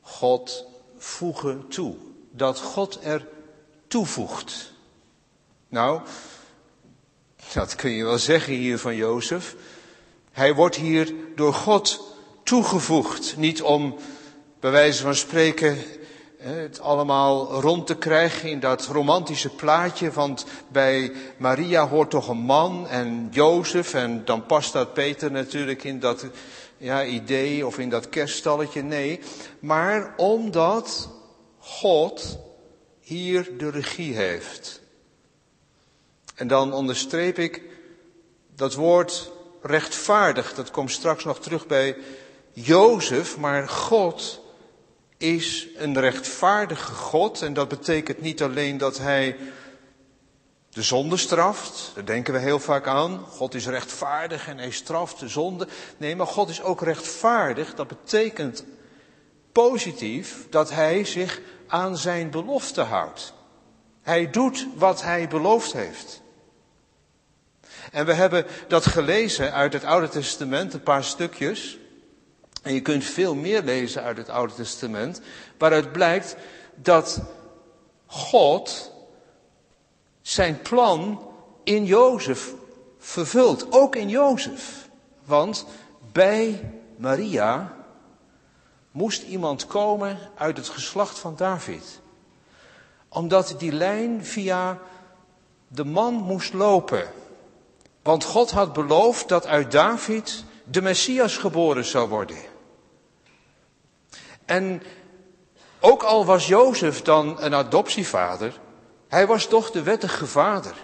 God 0.00 0.66
voegen 0.96 1.68
toe. 1.68 1.96
Dat 2.30 2.60
God 2.60 2.98
er 3.02 3.26
toevoegt. 3.86 4.72
Nou, 5.68 6.00
dat 7.52 7.74
kun 7.74 7.90
je 7.90 8.04
wel 8.04 8.18
zeggen 8.18 8.52
hier 8.52 8.78
van 8.78 8.96
Jozef. 8.96 9.54
Hij 10.32 10.54
wordt 10.54 10.76
hier 10.76 11.14
door 11.34 11.54
God 11.54 12.16
toegevoegd. 12.42 13.34
Niet 13.36 13.62
om, 13.62 13.96
bij 14.60 14.70
wijze 14.70 15.02
van 15.02 15.14
spreken, 15.14 15.78
het 16.38 16.80
allemaal 16.80 17.60
rond 17.60 17.86
te 17.86 17.96
krijgen 17.96 18.50
in 18.50 18.60
dat 18.60 18.86
romantische 18.86 19.48
plaatje. 19.48 20.10
Want 20.10 20.44
bij 20.68 21.12
Maria 21.36 21.88
hoort 21.88 22.10
toch 22.10 22.28
een 22.28 22.36
man 22.36 22.88
en 22.88 23.28
Jozef. 23.30 23.94
En 23.94 24.24
dan 24.24 24.46
past 24.46 24.72
dat 24.72 24.94
Peter 24.94 25.30
natuurlijk 25.30 25.84
in 25.84 26.00
dat 26.00 26.26
ja, 26.76 27.04
idee 27.04 27.66
of 27.66 27.78
in 27.78 27.88
dat 27.88 28.08
kerststalletje. 28.08 28.82
Nee, 28.82 29.20
maar 29.60 30.14
omdat 30.16 31.08
God 31.58 32.38
hier 33.00 33.50
de 33.58 33.70
regie 33.70 34.14
heeft. 34.14 34.80
En 36.38 36.48
dan 36.48 36.72
onderstreep 36.72 37.38
ik 37.38 37.62
dat 38.54 38.74
woord 38.74 39.30
rechtvaardig. 39.62 40.54
Dat 40.54 40.70
komt 40.70 40.90
straks 40.90 41.24
nog 41.24 41.40
terug 41.40 41.66
bij 41.66 41.96
Jozef. 42.52 43.38
Maar 43.38 43.68
God 43.68 44.40
is 45.16 45.66
een 45.76 46.00
rechtvaardige 46.00 46.92
God. 46.92 47.42
En 47.42 47.52
dat 47.54 47.68
betekent 47.68 48.20
niet 48.20 48.42
alleen 48.42 48.78
dat 48.78 48.98
hij 48.98 49.36
de 50.70 50.82
zonde 50.82 51.16
straft. 51.16 51.90
Daar 51.94 52.04
denken 52.04 52.32
we 52.32 52.38
heel 52.38 52.58
vaak 52.58 52.86
aan. 52.86 53.24
God 53.28 53.54
is 53.54 53.66
rechtvaardig 53.66 54.48
en 54.48 54.58
hij 54.58 54.70
straft 54.70 55.20
de 55.20 55.28
zonde. 55.28 55.68
Nee, 55.96 56.16
maar 56.16 56.26
God 56.26 56.48
is 56.48 56.62
ook 56.62 56.82
rechtvaardig. 56.82 57.74
Dat 57.74 57.88
betekent 57.88 58.64
positief 59.52 60.46
dat 60.50 60.70
hij 60.70 61.04
zich 61.04 61.40
aan 61.66 61.96
zijn 61.96 62.30
belofte 62.30 62.80
houdt. 62.80 63.32
Hij 64.02 64.30
doet 64.30 64.66
wat 64.74 65.02
hij 65.02 65.28
beloofd 65.28 65.72
heeft. 65.72 66.22
En 67.92 68.06
we 68.06 68.12
hebben 68.12 68.46
dat 68.68 68.86
gelezen 68.86 69.52
uit 69.52 69.72
het 69.72 69.84
Oude 69.84 70.08
Testament, 70.08 70.74
een 70.74 70.82
paar 70.82 71.04
stukjes. 71.04 71.78
En 72.62 72.74
je 72.74 72.80
kunt 72.80 73.04
veel 73.04 73.34
meer 73.34 73.62
lezen 73.62 74.02
uit 74.02 74.16
het 74.16 74.28
Oude 74.28 74.54
Testament, 74.54 75.20
waaruit 75.58 75.92
blijkt 75.92 76.36
dat 76.74 77.20
God 78.06 78.92
zijn 80.20 80.62
plan 80.62 81.28
in 81.64 81.84
Jozef 81.84 82.54
vervult. 82.98 83.72
Ook 83.72 83.96
in 83.96 84.08
Jozef. 84.08 84.88
Want 85.24 85.66
bij 86.12 86.72
Maria 86.96 87.76
moest 88.90 89.22
iemand 89.22 89.66
komen 89.66 90.18
uit 90.34 90.56
het 90.56 90.68
geslacht 90.68 91.18
van 91.18 91.36
David. 91.36 92.00
Omdat 93.08 93.54
die 93.58 93.72
lijn 93.72 94.24
via 94.24 94.78
de 95.68 95.84
man 95.84 96.14
moest 96.14 96.52
lopen. 96.52 97.08
Want 98.08 98.24
God 98.24 98.50
had 98.50 98.72
beloofd 98.72 99.28
dat 99.28 99.46
uit 99.46 99.70
David 99.70 100.44
de 100.64 100.82
Messias 100.82 101.36
geboren 101.36 101.84
zou 101.84 102.08
worden. 102.08 102.36
En 104.44 104.82
ook 105.80 106.02
al 106.02 106.24
was 106.24 106.46
Jozef 106.46 107.02
dan 107.02 107.42
een 107.42 107.54
adoptievader, 107.54 108.60
hij 109.08 109.26
was 109.26 109.46
toch 109.46 109.70
de 109.70 109.82
wettige 109.82 110.26
vader. 110.26 110.74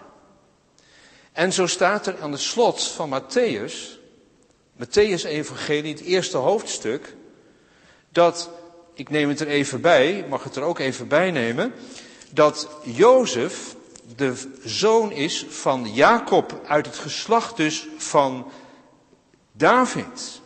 En 1.32 1.52
zo 1.52 1.66
staat 1.66 2.06
er 2.06 2.20
aan 2.20 2.32
het 2.32 2.40
slot 2.40 2.82
van 2.82 3.20
Matthäus, 3.20 3.98
Matthäus 4.76 5.24
Evangelie, 5.24 5.92
het 5.92 6.02
eerste 6.02 6.36
hoofdstuk, 6.36 7.14
dat, 8.08 8.50
ik 8.94 9.10
neem 9.10 9.28
het 9.28 9.40
er 9.40 9.48
even 9.48 9.80
bij, 9.80 10.24
mag 10.28 10.44
het 10.44 10.56
er 10.56 10.62
ook 10.62 10.78
even 10.78 11.08
bij 11.08 11.30
nemen, 11.30 11.74
dat 12.30 12.68
Jozef 12.82 13.74
de 14.16 14.52
zoon 14.64 15.12
is 15.12 15.46
van 15.48 15.92
Jacob 15.92 16.60
uit 16.66 16.86
het 16.86 16.96
geslacht 16.96 17.56
dus 17.56 17.88
van 17.96 18.50
David. 19.52 20.40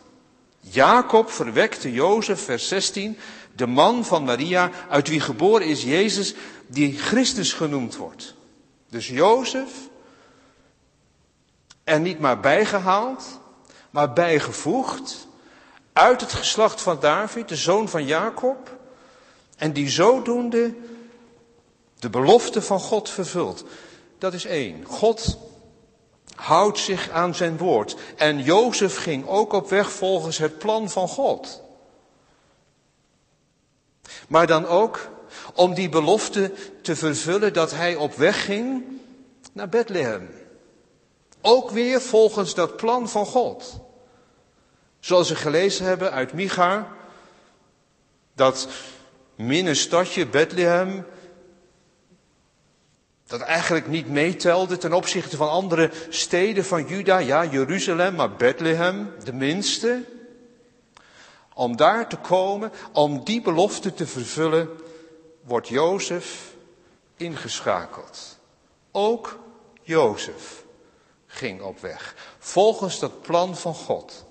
Jacob 0.59 1.31
verwekte 1.31 1.91
Jozef, 1.91 2.43
vers 2.43 2.67
16, 2.67 3.17
de 3.55 3.67
man 3.67 4.05
van 4.05 4.23
Maria, 4.23 4.71
uit 4.89 5.07
wie 5.07 5.19
geboren 5.19 5.67
is 5.67 5.83
Jezus, 5.83 6.33
die 6.67 6.97
Christus 6.97 7.53
genoemd 7.53 7.95
wordt. 7.95 8.35
Dus 8.89 9.07
Jozef, 9.07 9.71
er 11.83 11.99
niet 11.99 12.19
maar 12.19 12.39
bijgehaald, 12.39 13.39
maar 13.89 14.13
bijgevoegd, 14.13 15.27
uit 15.93 16.21
het 16.21 16.33
geslacht 16.33 16.81
van 16.81 16.99
David, 16.99 17.47
de 17.49 17.55
zoon 17.55 17.89
van 17.89 18.05
Jacob, 18.05 18.77
en 19.57 19.73
die 19.73 19.89
zodoende 19.89 20.73
de 21.99 22.09
belofte 22.09 22.61
van 22.61 22.79
God 22.79 23.09
vervult. 23.09 23.63
Dat 24.17 24.33
is 24.33 24.45
één. 24.45 24.85
God 24.85 25.37
houdt 26.35 26.77
zich 26.77 27.09
aan 27.09 27.35
zijn 27.35 27.57
woord. 27.57 27.95
En 28.15 28.43
Jozef 28.43 28.97
ging 28.97 29.27
ook 29.27 29.53
op 29.53 29.69
weg 29.69 29.91
volgens 29.91 30.37
het 30.37 30.57
plan 30.57 30.89
van 30.89 31.07
God. 31.07 31.61
Maar 34.27 34.47
dan 34.47 34.65
ook 34.65 35.09
om 35.53 35.73
die 35.73 35.89
belofte 35.89 36.51
te 36.81 36.95
vervullen 36.95 37.53
dat 37.53 37.71
hij 37.71 37.95
op 37.95 38.15
weg 38.15 38.45
ging 38.45 38.83
naar 39.51 39.69
Bethlehem. 39.69 40.29
Ook 41.41 41.69
weer 41.69 42.01
volgens 42.01 42.53
dat 42.53 42.77
plan 42.77 43.09
van 43.09 43.25
God. 43.25 43.79
Zoals 44.99 45.29
we 45.29 45.35
gelezen 45.35 45.85
hebben 45.85 46.11
uit 46.11 46.33
Micha, 46.33 46.87
dat 48.33 48.67
stadje 49.71 50.27
Bethlehem 50.27 51.05
dat 53.29 53.41
eigenlijk 53.41 53.87
niet 53.87 54.09
meetelde 54.09 54.77
ten 54.77 54.93
opzichte 54.93 55.37
van 55.37 55.49
andere 55.49 55.91
steden 56.09 56.65
van 56.65 56.87
Juda, 56.87 57.17
ja, 57.17 57.45
Jeruzalem, 57.45 58.15
maar 58.15 58.35
Bethlehem, 58.35 59.13
de 59.23 59.33
minste. 59.33 60.03
Om 61.53 61.75
daar 61.75 62.09
te 62.09 62.17
komen, 62.17 62.71
om 62.93 63.23
die 63.23 63.41
belofte 63.41 63.93
te 63.93 64.07
vervullen, 64.07 64.69
wordt 65.41 65.67
Jozef 65.67 66.53
ingeschakeld. 67.15 68.37
Ook 68.91 69.39
Jozef 69.81 70.63
ging 71.25 71.61
op 71.61 71.79
weg, 71.79 72.15
volgens 72.39 72.99
dat 72.99 73.21
plan 73.21 73.57
van 73.57 73.73
God. 73.73 74.25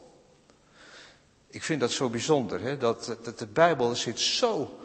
Ik 1.47 1.63
vind 1.63 1.81
dat 1.81 1.91
zo 1.91 2.09
bijzonder, 2.09 2.61
hè? 2.61 2.77
Dat, 2.77 3.17
dat 3.23 3.39
de 3.39 3.47
Bijbel 3.47 3.95
zit 3.95 4.21
zo 4.21 4.78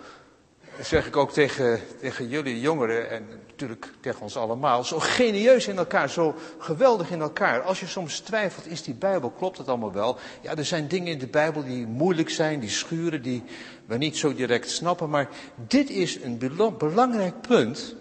dat 0.77 0.86
zeg 0.86 1.08
ik 1.08 1.18
ook 1.18 1.32
tegen, 1.32 1.80
tegen 2.00 2.27
jullie 2.27 2.60
jongeren 2.60 3.10
en 3.10 3.27
natuurlijk 3.48 3.94
tegen 4.00 4.22
ons 4.22 4.38
allemaal, 4.38 4.84
zo 4.84 5.00
genieus 5.00 5.68
in 5.68 5.77
elkaar, 5.77 6.10
zo 6.10 6.36
geweldig 6.58 7.10
in 7.10 7.22
elkaar. 7.22 7.62
Als 7.62 7.80
je 7.80 7.88
soms 7.88 8.20
twijfelt, 8.20 8.68
is 8.68 8.84
die 8.84 8.94
Bijbel, 8.94 9.30
klopt 9.30 9.58
het 9.58 9.68
allemaal 9.68 9.92
wel? 9.92 10.18
Ja, 10.42 10.56
er 10.56 10.65
zijn 10.65 10.88
dingen 10.88 11.12
in 11.12 11.20
de 11.20 11.27
Bijbel 11.27 11.63
die 11.63 11.88
moeilijk 11.88 12.30
zijn, 12.30 12.60
die 12.60 12.70
schuren, 12.70 13.22
die 13.22 13.44
we 13.86 13.98
niet 13.98 14.18
zo 14.18 14.34
direct 14.34 14.70
snappen, 14.70 15.10
maar 15.10 15.30
dit 15.68 15.89
is 15.89 16.24
een 16.24 16.38
belangrijk 16.77 17.42
punt 17.42 17.96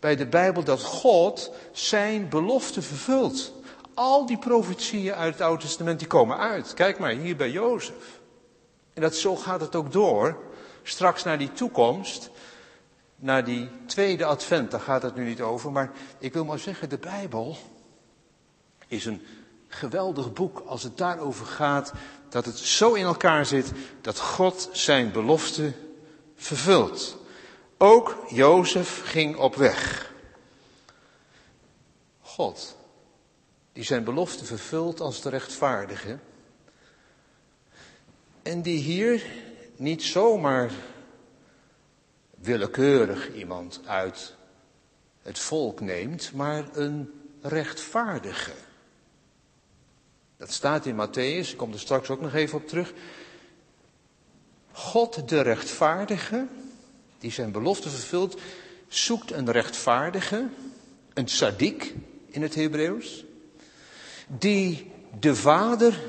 bij 0.00 0.16
de 0.16 0.26
Bijbel, 0.26 0.64
dat 0.64 0.82
God 0.82 1.52
zijn 1.72 2.28
belofte 2.28 2.82
vervult. 2.82 3.52
Al 3.94 4.26
die 4.26 4.38
profetieën 4.38 5.14
uit 5.14 5.32
het 5.32 5.42
Oude 5.42 5.62
Testament, 5.62 5.98
die 5.98 6.08
komen 6.08 6.38
uit. 6.38 6.74
Kijk 6.74 6.98
maar, 6.98 7.10
hier 7.10 7.36
bij 7.36 7.50
Jozef. 7.50 8.20
En 8.94 9.02
dat, 9.02 9.14
zo 9.14 9.36
gaat 9.36 9.60
het 9.60 9.76
ook 9.76 9.92
door 9.92 10.36
straks 10.82 11.24
naar 11.24 11.38
die 11.38 11.52
toekomst, 11.52 12.30
naar 13.16 13.44
die 13.44 13.70
tweede 13.86 14.24
advent, 14.24 14.70
daar 14.70 14.80
gaat 14.80 15.02
het 15.02 15.14
nu 15.14 15.24
niet 15.24 15.40
over, 15.40 15.72
maar 15.72 15.90
ik 16.18 16.32
wil 16.32 16.44
maar 16.44 16.58
zeggen, 16.58 16.88
de 16.88 16.98
Bijbel 16.98 17.56
is 18.86 19.04
een 19.04 19.22
geweldig 19.68 20.32
boek 20.32 20.62
als 20.66 20.82
het 20.82 20.96
daarover 20.98 21.46
gaat 21.46 21.92
dat 22.28 22.44
het 22.44 22.58
zo 22.58 22.92
in 22.92 23.04
elkaar 23.04 23.46
zit 23.46 23.72
dat 24.00 24.18
God 24.18 24.68
zijn 24.72 25.12
belofte 25.12 25.72
vervult. 26.36 27.16
Ook 27.78 28.24
Jozef 28.28 29.02
ging 29.04 29.36
op 29.36 29.54
weg. 29.54 30.12
God, 32.20 32.76
die 33.72 33.84
zijn 33.84 34.04
belofte 34.04 34.44
vervult 34.44 35.00
als 35.00 35.22
de 35.22 35.28
rechtvaardige. 35.28 36.18
En 38.42 38.62
die 38.62 38.78
hier 38.78 39.26
niet 39.82 40.02
zomaar 40.02 40.70
willekeurig 42.30 43.34
iemand 43.34 43.80
uit 43.86 44.34
het 45.22 45.38
volk 45.38 45.80
neemt, 45.80 46.32
maar 46.32 46.64
een 46.72 47.10
rechtvaardige. 47.40 48.52
Dat 50.36 50.52
staat 50.52 50.86
in 50.86 50.94
Matthäus, 50.94 51.50
ik 51.50 51.56
kom 51.56 51.72
er 51.72 51.80
straks 51.80 52.10
ook 52.10 52.20
nog 52.20 52.34
even 52.34 52.58
op 52.58 52.68
terug. 52.68 52.92
God 54.72 55.28
de 55.28 55.40
rechtvaardige, 55.40 56.46
die 57.18 57.30
zijn 57.30 57.52
belofte 57.52 57.90
vervult, 57.90 58.40
zoekt 58.88 59.30
een 59.30 59.50
rechtvaardige, 59.50 60.48
een 61.14 61.24
tzaddik 61.24 61.94
in 62.26 62.42
het 62.42 62.54
Hebreeuws, 62.54 63.24
die 64.26 64.90
de 65.20 65.34
vader, 65.34 66.00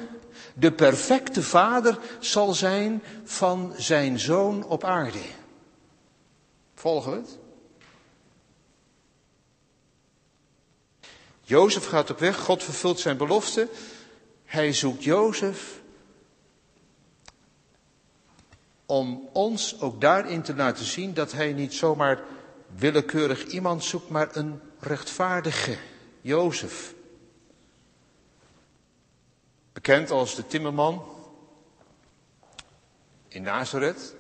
de 0.53 0.71
perfecte 0.71 1.43
vader 1.43 1.99
zal 2.19 2.53
zijn 2.53 3.03
van 3.23 3.73
zijn 3.77 4.19
zoon 4.19 4.65
op 4.65 4.83
aarde. 4.83 5.21
Volgen 6.73 7.11
we 7.11 7.17
het? 7.17 7.37
Jozef 11.41 11.85
gaat 11.85 12.09
op 12.09 12.19
weg, 12.19 12.39
God 12.39 12.63
vervult 12.63 12.99
zijn 12.99 13.17
belofte. 13.17 13.67
Hij 14.45 14.73
zoekt 14.73 15.03
Jozef 15.03 15.81
om 18.85 19.29
ons 19.31 19.81
ook 19.81 20.01
daarin 20.01 20.41
te 20.41 20.55
laten 20.55 20.85
zien 20.85 21.13
dat 21.13 21.31
hij 21.31 21.53
niet 21.53 21.73
zomaar 21.73 22.23
willekeurig 22.75 23.45
iemand 23.45 23.83
zoekt, 23.83 24.09
maar 24.09 24.35
een 24.35 24.59
rechtvaardige 24.79 25.77
Jozef. 26.21 26.93
Bekend 29.73 30.11
als 30.11 30.35
de 30.35 30.47
timmerman 30.47 31.03
in 33.27 33.41
Nazareth. 33.41 34.15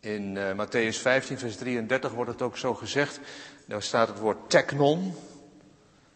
In 0.00 0.34
uh, 0.34 0.52
Matthäus 0.52 0.98
15, 1.00 1.38
vers 1.38 1.56
33 1.56 2.12
wordt 2.12 2.30
het 2.30 2.42
ook 2.42 2.56
zo 2.56 2.74
gezegd. 2.74 3.20
Daar 3.66 3.82
staat 3.82 4.08
het 4.08 4.18
woord 4.18 4.50
teknon. 4.50 5.14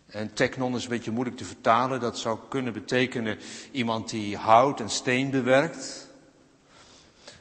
En 0.06 0.32
teknon 0.32 0.76
is 0.76 0.82
een 0.82 0.88
beetje 0.88 1.10
moeilijk 1.10 1.36
te 1.36 1.44
vertalen. 1.44 2.00
Dat 2.00 2.18
zou 2.18 2.38
kunnen 2.48 2.72
betekenen 2.72 3.38
iemand 3.70 4.10
die 4.10 4.36
hout 4.36 4.80
en 4.80 4.90
steen 4.90 5.30
bewerkt. 5.30 6.08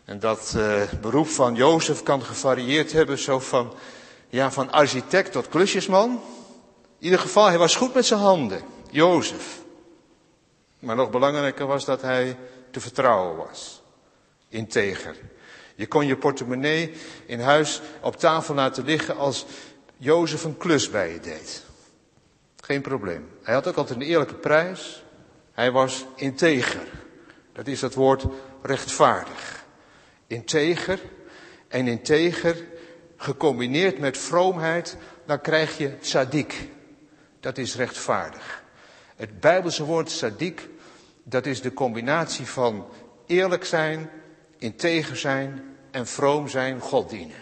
En 0.05 0.19
dat 0.19 0.53
uh, 0.57 0.81
beroep 1.01 1.27
van 1.27 1.55
Jozef 1.55 2.03
kan 2.03 2.21
gevarieerd 2.21 2.91
hebben, 2.91 3.17
zo 3.17 3.39
van, 3.39 3.73
ja, 4.29 4.51
van 4.51 4.71
architect 4.71 5.31
tot 5.31 5.49
klusjesman. 5.49 6.09
In 6.09 7.05
ieder 7.05 7.19
geval, 7.19 7.45
hij 7.47 7.57
was 7.57 7.75
goed 7.75 7.93
met 7.93 8.05
zijn 8.05 8.19
handen, 8.19 8.61
Jozef. 8.89 9.60
Maar 10.81 10.95
nog 10.95 11.09
belangrijker 11.09 11.65
was 11.65 11.85
dat 11.85 12.01
hij 12.01 12.37
te 12.71 12.79
vertrouwen 12.79 13.35
was. 13.35 13.81
Integer. 14.49 15.15
Je 15.75 15.87
kon 15.87 16.05
je 16.05 16.17
portemonnee 16.17 16.93
in 17.25 17.39
huis 17.39 17.81
op 18.01 18.15
tafel 18.15 18.55
laten 18.55 18.85
liggen 18.85 19.17
als 19.17 19.45
Jozef 19.97 20.43
een 20.43 20.57
klus 20.57 20.89
bij 20.89 21.11
je 21.13 21.19
deed. 21.19 21.63
Geen 22.61 22.81
probleem. 22.81 23.29
Hij 23.43 23.53
had 23.53 23.67
ook 23.67 23.75
altijd 23.75 23.99
een 23.99 24.05
eerlijke 24.05 24.35
prijs. 24.35 25.03
Hij 25.51 25.71
was 25.71 26.05
integer. 26.15 26.87
Dat 27.53 27.67
is 27.67 27.81
het 27.81 27.93
woord 27.93 28.25
rechtvaardig. 28.61 29.65
Integer. 30.27 30.99
En 31.67 31.87
integer, 31.87 32.67
gecombineerd 33.17 33.99
met 33.99 34.17
vroomheid, 34.17 34.97
dan 35.25 35.41
krijg 35.41 35.77
je 35.77 35.99
tzaddik. 35.99 36.69
Dat 37.39 37.57
is 37.57 37.75
rechtvaardig. 37.75 38.63
Het 39.15 39.39
Bijbelse 39.39 39.83
woord 39.83 40.07
tzaddik, 40.07 40.69
dat 41.31 41.45
is 41.45 41.61
de 41.61 41.73
combinatie 41.73 42.45
van 42.45 42.85
eerlijk 43.25 43.65
zijn, 43.65 44.09
integer 44.57 45.17
zijn 45.17 45.63
en 45.91 46.07
vroom 46.07 46.47
zijn, 46.47 46.79
God 46.79 47.09
dienen. 47.09 47.35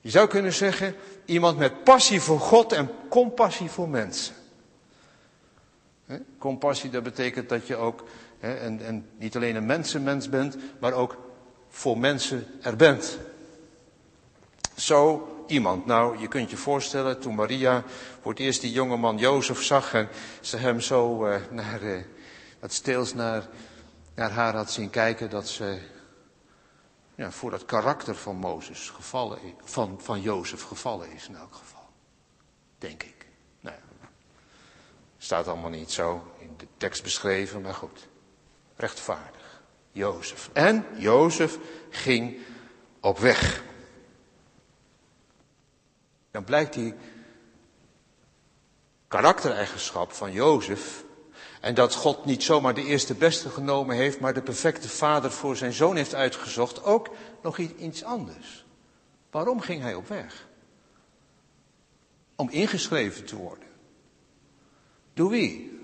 Je 0.00 0.10
zou 0.10 0.28
kunnen 0.28 0.52
zeggen, 0.52 0.94
iemand 1.24 1.58
met 1.58 1.84
passie 1.84 2.20
voor 2.20 2.40
God 2.40 2.72
en 2.72 2.90
compassie 3.08 3.70
voor 3.70 3.88
mensen. 3.88 4.34
Compassie, 6.38 6.90
dat 6.90 7.02
betekent 7.02 7.48
dat 7.48 7.66
je 7.66 7.76
ook 7.76 8.04
en, 8.40 8.80
en 8.86 9.06
niet 9.18 9.36
alleen 9.36 9.56
een 9.56 9.66
mensenmens 9.66 10.28
bent, 10.28 10.56
maar 10.80 10.92
ook 10.92 11.16
voor 11.68 11.98
mensen 11.98 12.46
er 12.62 12.76
bent. 12.76 13.18
Zo 14.76 15.28
iemand. 15.46 15.86
Nou, 15.86 16.18
je 16.18 16.28
kunt 16.28 16.50
je 16.50 16.56
voorstellen, 16.56 17.20
toen 17.20 17.34
Maria 17.34 17.84
voor 18.20 18.30
het 18.30 18.40
eerst 18.40 18.60
die 18.60 18.72
jonge 18.72 18.96
man 18.96 19.18
Jozef 19.18 19.62
zag 19.62 19.94
en 19.94 20.08
ze 20.40 20.56
hem 20.56 20.80
zo 20.80 21.26
uh, 21.26 21.36
naar, 21.50 21.82
uh, 21.82 22.02
wat 22.66 22.74
steels 22.74 23.14
naar, 23.14 23.48
naar 24.14 24.30
haar 24.30 24.54
had 24.54 24.70
zien 24.70 24.90
kijken, 24.90 25.30
dat 25.30 25.48
ze 25.48 25.80
ja, 27.14 27.30
voor 27.30 27.50
dat 27.50 27.64
karakter 27.64 28.14
van 28.14 28.36
Mozes 28.36 28.90
gevallen 28.90 29.38
van, 29.64 30.00
van 30.00 30.20
Jozef 30.20 30.62
gevallen 30.62 31.12
is 31.12 31.28
in 31.28 31.36
elk 31.36 31.54
geval. 31.54 31.88
Denk 32.78 33.02
ik. 33.02 33.26
Nou 33.60 33.76
ja, 33.76 34.08
staat 35.18 35.48
allemaal 35.48 35.70
niet 35.70 35.90
zo 35.90 36.32
in 36.38 36.54
de 36.56 36.66
tekst 36.76 37.02
beschreven, 37.02 37.62
maar 37.62 37.74
goed. 37.74 38.08
Rechtvaardig. 38.76 39.62
Jozef. 39.90 40.50
En 40.52 40.86
Jozef 40.96 41.58
ging 41.90 42.38
op 43.00 43.18
weg. 43.18 43.62
Dan 46.30 46.44
blijkt 46.44 46.74
die 46.74 46.94
karaktereigenschap 49.08 50.12
van 50.12 50.32
Jozef 50.32 51.04
en 51.66 51.74
dat 51.74 51.94
God 51.94 52.24
niet 52.24 52.42
zomaar 52.42 52.74
de 52.74 52.84
eerste 52.84 53.14
beste 53.14 53.48
genomen 53.48 53.96
heeft, 53.96 54.20
maar 54.20 54.34
de 54.34 54.42
perfecte 54.42 54.88
vader 54.88 55.30
voor 55.30 55.56
zijn 55.56 55.72
zoon 55.72 55.96
heeft 55.96 56.14
uitgezocht, 56.14 56.84
ook 56.84 57.08
nog 57.42 57.58
iets 57.58 58.04
anders. 58.04 58.64
Waarom 59.30 59.60
ging 59.60 59.82
hij 59.82 59.94
op 59.94 60.08
weg? 60.08 60.46
Om 62.36 62.50
ingeschreven 62.50 63.24
te 63.24 63.36
worden. 63.36 63.68
Door 65.14 65.30
wie? 65.30 65.80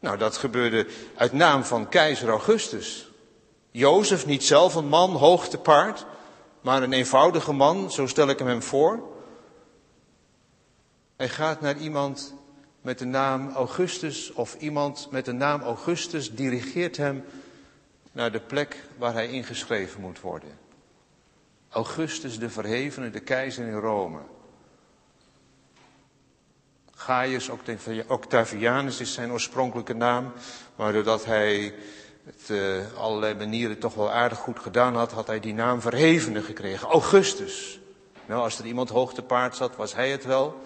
Nou, 0.00 0.18
dat 0.18 0.36
gebeurde 0.36 0.86
uit 1.14 1.32
naam 1.32 1.64
van 1.64 1.88
keizer 1.88 2.28
Augustus. 2.28 3.10
Jozef, 3.70 4.26
niet 4.26 4.44
zelf 4.44 4.74
een 4.74 4.88
man, 4.88 5.10
hoog 5.10 5.48
te 5.48 5.58
paard, 5.58 6.06
maar 6.60 6.82
een 6.82 6.92
eenvoudige 6.92 7.52
man, 7.52 7.90
zo 7.90 8.06
stel 8.06 8.28
ik 8.28 8.38
hem 8.38 8.48
hem 8.48 8.62
voor. 8.62 9.02
Hij 11.16 11.28
gaat 11.28 11.60
naar 11.60 11.76
iemand 11.76 12.34
met 12.82 12.98
de 12.98 13.04
naam 13.04 13.50
Augustus 13.50 14.32
of 14.32 14.54
iemand 14.54 15.08
met 15.10 15.24
de 15.24 15.32
naam 15.32 15.60
Augustus 15.62 16.34
dirigeert 16.34 16.96
hem 16.96 17.24
naar 18.12 18.32
de 18.32 18.40
plek 18.40 18.84
waar 18.96 19.12
hij 19.12 19.28
ingeschreven 19.28 20.00
moet 20.00 20.20
worden. 20.20 20.58
Augustus 21.68 22.38
de 22.38 22.50
Verhevene, 22.50 23.10
de 23.10 23.20
keizer 23.20 23.66
in 23.66 23.78
Rome. 23.78 24.18
Gaius 26.94 27.50
Octavianus 28.06 29.00
is 29.00 29.12
zijn 29.12 29.32
oorspronkelijke 29.32 29.94
naam, 29.94 30.32
maar 30.76 30.92
doordat 30.92 31.24
hij 31.24 31.74
het 32.24 32.48
uh, 32.48 32.76
allerlei 32.96 33.34
manieren 33.34 33.78
toch 33.78 33.94
wel 33.94 34.10
aardig 34.10 34.38
goed 34.38 34.58
gedaan 34.58 34.94
had, 34.94 35.12
had 35.12 35.26
hij 35.26 35.40
die 35.40 35.54
naam 35.54 35.80
Verhevene 35.80 36.42
gekregen. 36.42 36.88
Augustus. 36.88 37.80
Nou, 38.26 38.42
als 38.42 38.58
er 38.58 38.66
iemand 38.66 38.88
hoog 38.88 39.14
te 39.14 39.22
paard 39.22 39.56
zat, 39.56 39.76
was 39.76 39.94
hij 39.94 40.10
het 40.10 40.24
wel. 40.24 40.60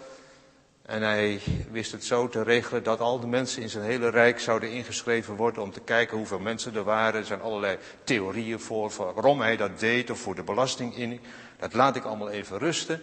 En 0.92 1.02
hij 1.02 1.40
wist 1.70 1.92
het 1.92 2.04
zo 2.04 2.28
te 2.28 2.42
regelen 2.42 2.82
dat 2.82 3.00
al 3.00 3.20
de 3.20 3.26
mensen 3.26 3.62
in 3.62 3.68
zijn 3.68 3.84
hele 3.84 4.08
rijk 4.08 4.40
zouden 4.40 4.70
ingeschreven 4.70 5.36
worden 5.36 5.62
om 5.62 5.72
te 5.72 5.80
kijken 5.80 6.16
hoeveel 6.16 6.38
mensen 6.38 6.74
er 6.74 6.84
waren. 6.84 7.20
Er 7.20 7.26
zijn 7.26 7.40
allerlei 7.40 7.78
theorieën 8.04 8.60
voor, 8.60 8.92
waarom 8.96 9.40
hij 9.40 9.56
dat 9.56 9.78
deed 9.78 10.10
of 10.10 10.18
voor 10.18 10.34
de 10.34 10.42
belasting 10.42 10.96
in. 10.96 11.20
Dat 11.58 11.74
laat 11.74 11.96
ik 11.96 12.04
allemaal 12.04 12.30
even 12.30 12.58
rusten. 12.58 13.00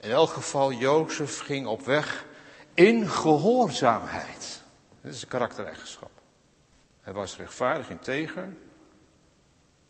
In 0.00 0.10
elk 0.10 0.28
geval, 0.28 0.72
Jozef 0.72 1.38
ging 1.38 1.66
op 1.66 1.84
weg 1.84 2.24
in 2.74 3.08
gehoorzaamheid. 3.08 4.62
Dat 5.02 5.12
is 5.12 5.22
een 5.22 5.28
karaktereigenschap. 5.28 6.10
Hij 7.00 7.12
was 7.12 7.36
rechtvaardig, 7.36 7.90
integer, 7.90 8.48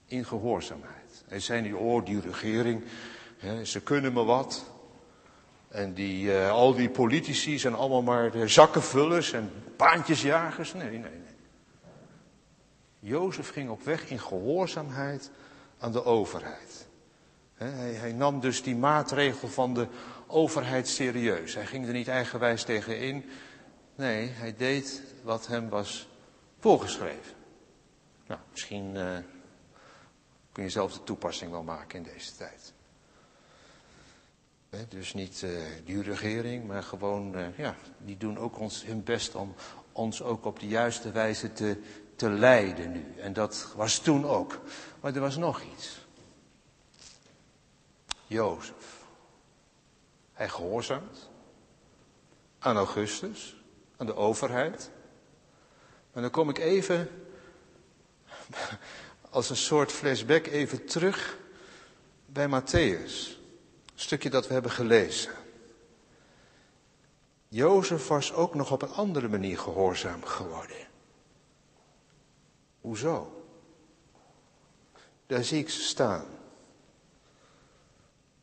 in 0.07 0.25
gehoorzaamheid. 0.25 1.25
Hij 1.29 1.41
zei 1.41 1.61
niet, 1.61 1.75
oh 1.75 2.05
die 2.05 2.21
regering, 2.21 2.85
ze 3.63 3.81
kunnen 3.81 4.13
me 4.13 4.25
wat. 4.25 4.65
En 5.69 5.95
die, 5.95 6.25
uh, 6.25 6.51
al 6.51 6.75
die 6.75 6.91
politici 6.91 7.59
zijn 7.59 7.75
allemaal 7.75 8.03
maar 8.03 8.31
de 8.31 8.49
zakkenvullers 8.49 9.33
en 9.33 9.51
baantjesjagers. 9.77 10.75
Nee, 10.75 10.91
nee, 10.91 10.99
nee. 10.99 11.11
Jozef 12.99 13.51
ging 13.51 13.71
op 13.71 13.83
weg 13.83 14.11
in 14.11 14.21
gehoorzaamheid 14.21 15.31
aan 15.79 15.93
de 15.93 16.05
overheid. 16.05 16.87
hij, 17.55 17.93
hij, 17.93 18.13
nam 18.13 18.41
dus 18.41 18.63
die 18.63 18.77
maatregel 18.77 19.49
van 19.49 19.75
de 19.75 19.87
overheid 20.27 20.89
serieus. 20.89 21.55
Hij 21.55 21.67
ging 21.67 21.87
er 21.87 21.93
niet 21.93 22.09
eigenwijs 22.09 22.65
tegen 22.65 22.99
in. 22.99 23.25
Nee, 23.95 24.29
hij 24.29 24.55
deed 24.57 25.03
wat 25.23 25.47
hem 25.47 25.69
was 25.69 26.09
voorgeschreven. 26.59 27.37
Nou, 28.27 28.41
misschien 28.51 28.95
uh, 28.95 29.19
Kun 30.59 30.67
je 30.67 30.73
zelf 30.73 30.93
de 30.93 31.05
toepassing 31.05 31.51
wel 31.51 31.63
maken 31.63 31.99
in 31.99 32.13
deze 32.13 32.37
tijd. 32.37 32.73
Dus 34.89 35.15
niet 35.15 35.43
uh, 35.45 35.51
die 35.85 36.03
regering, 36.03 36.67
maar 36.67 36.83
gewoon, 36.83 37.39
uh, 37.39 37.59
ja, 37.59 37.77
die 37.99 38.17
doen 38.17 38.39
ook 38.39 38.59
ons, 38.59 38.85
hun 38.85 39.05
best 39.05 39.35
om 39.35 39.55
ons 39.93 40.23
ook 40.23 40.45
op 40.45 40.61
de 40.61 40.67
juiste 40.67 41.11
wijze 41.11 41.53
te, 41.53 41.81
te 42.17 42.31
leiden 42.31 42.93
nu. 42.93 43.15
En 43.17 43.33
dat 43.33 43.73
was 43.77 43.99
toen 43.99 44.27
ook. 44.27 44.61
Maar 45.01 45.15
er 45.15 45.21
was 45.21 45.37
nog 45.37 45.63
iets. 45.63 46.07
Jozef. 48.27 49.07
Hij 50.33 50.49
gehoorzaamt 50.49 51.29
aan 52.59 52.77
Augustus, 52.77 53.57
aan 53.97 54.07
de 54.07 54.15
overheid. 54.15 54.91
En 56.13 56.23
dan 56.23 56.31
kom 56.31 56.49
ik 56.49 56.59
even, 56.59 57.09
als 59.31 59.51
een 59.51 59.57
soort 59.57 59.93
flashback, 59.93 60.47
even 60.47 60.85
terug 60.85 61.39
bij 62.27 62.49
Matthäus. 62.49 63.38
Stukje 64.01 64.31
dat 64.31 64.47
we 64.47 64.53
hebben 64.53 64.71
gelezen. 64.71 65.33
Jozef 67.49 68.07
was 68.09 68.33
ook 68.33 68.55
nog 68.55 68.73
op 68.73 68.83
een 68.83 68.93
andere 68.93 69.29
manier 69.29 69.59
gehoorzaam 69.59 70.25
geworden. 70.25 70.87
Hoezo? 72.81 73.45
Daar 75.27 75.45
zie 75.45 75.59
ik 75.59 75.71
ze 75.71 75.81
staan. 75.81 76.27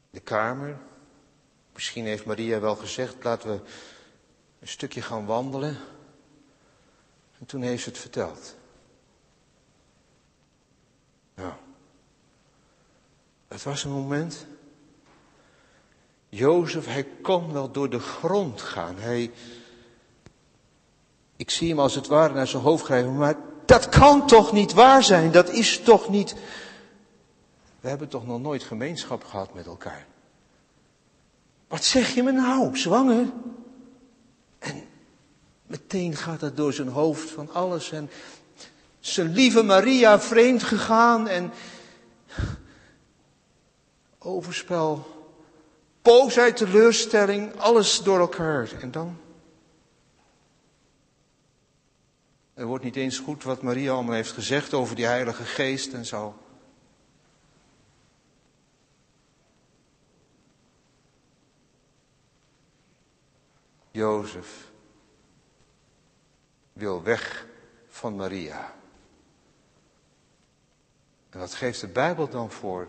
De 0.10 0.20
kamer. 0.20 0.78
Misschien 1.74 2.06
heeft 2.06 2.26
Maria 2.26 2.60
wel 2.60 2.76
gezegd, 2.76 3.24
laten 3.24 3.50
we 3.50 3.62
een 4.60 4.68
stukje 4.68 5.02
gaan 5.02 5.26
wandelen. 5.26 5.78
En 7.40 7.46
toen 7.46 7.62
heeft 7.62 7.84
ze 7.84 7.90
het 7.90 7.98
verteld. 7.98 8.56
Nou, 11.36 11.54
het 13.48 13.64
was 13.64 13.84
een 13.84 13.92
moment. 13.92 14.46
Jozef, 16.36 16.86
hij 16.86 17.08
kon 17.22 17.54
wel 17.54 17.72
door 17.72 17.90
de 17.90 18.00
grond 18.00 18.62
gaan. 18.62 18.96
Hij, 18.98 19.32
ik 21.36 21.50
zie 21.50 21.70
hem 21.70 21.80
als 21.80 21.96
het 21.96 22.08
ware 22.08 22.34
naar 22.34 22.48
zijn 22.48 22.64
hoofd 22.64 22.84
grijpen, 22.84 23.16
maar 23.16 23.36
dat 23.66 23.90
kan 23.90 24.28
toch 24.28 24.52
niet 24.52 24.74
waar 24.74 25.04
zijn? 25.04 25.32
Dat 25.32 25.50
is 25.50 25.80
toch 25.80 26.10
niet. 26.10 26.36
We 27.80 27.90
hebben 27.90 28.08
toch 28.08 28.26
nog 28.26 28.42
nooit 28.42 28.64
gemeenschap 28.64 29.24
gehad 29.24 29.54
met 29.54 29.66
elkaar. 29.66 30.06
Wat 31.68 31.84
zeg 31.84 32.14
je 32.14 32.24
me 32.24 32.32
nou, 32.32 32.78
zwanger? 32.78 33.26
En 34.60 34.84
meteen 35.68 36.16
gaat 36.16 36.40
dat 36.40 36.58
door 36.58 36.74
zijn 36.74 36.88
hoofd 36.88 37.30
van 37.30 37.54
alles. 37.54 37.92
En 37.92 38.10
zijn 39.00 39.32
lieve 39.34 39.64
Maria 39.64 40.20
vreemd 40.20 40.64
gegaan 40.64 41.28
en 41.28 41.52
overspel, 44.20 45.15
boosheid, 46.06 46.58
teleurstelling, 46.58 47.56
alles 47.56 48.02
door 48.04 48.20
elkaar. 48.20 48.72
En 48.82 48.92
dan? 48.92 49.18
Er 52.54 52.66
wordt 52.66 52.84
niet 52.84 52.96
eens 52.96 53.20
goed 53.20 53.44
wat 53.44 53.62
Maria 53.62 53.92
allemaal 53.94 54.14
heeft 54.14 54.32
gezegd 54.32 54.74
over 54.74 54.96
die 54.96 55.06
Heilige 55.06 55.44
Geest 55.44 55.94
en 55.94 56.06
zo. 56.06 56.36
Jozef 63.92 64.72
wil 66.74 67.04
weg 67.04 67.48
van 67.88 68.16
Maria. 68.16 68.76
En 71.30 71.40
wat 71.40 71.54
geeft 71.54 71.82
de 71.82 71.88
Bijbel 71.88 72.30
dan 72.30 72.52
voor 72.52 72.88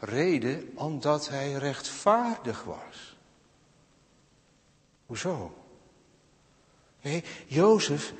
reden? 0.00 0.72
Omdat 0.74 1.28
hij 1.28 1.52
rechtvaardig 1.52 2.64
was. 2.64 3.16
Hoezo? 5.06 5.54
Nee, 7.02 7.24
Jozef 7.46 8.12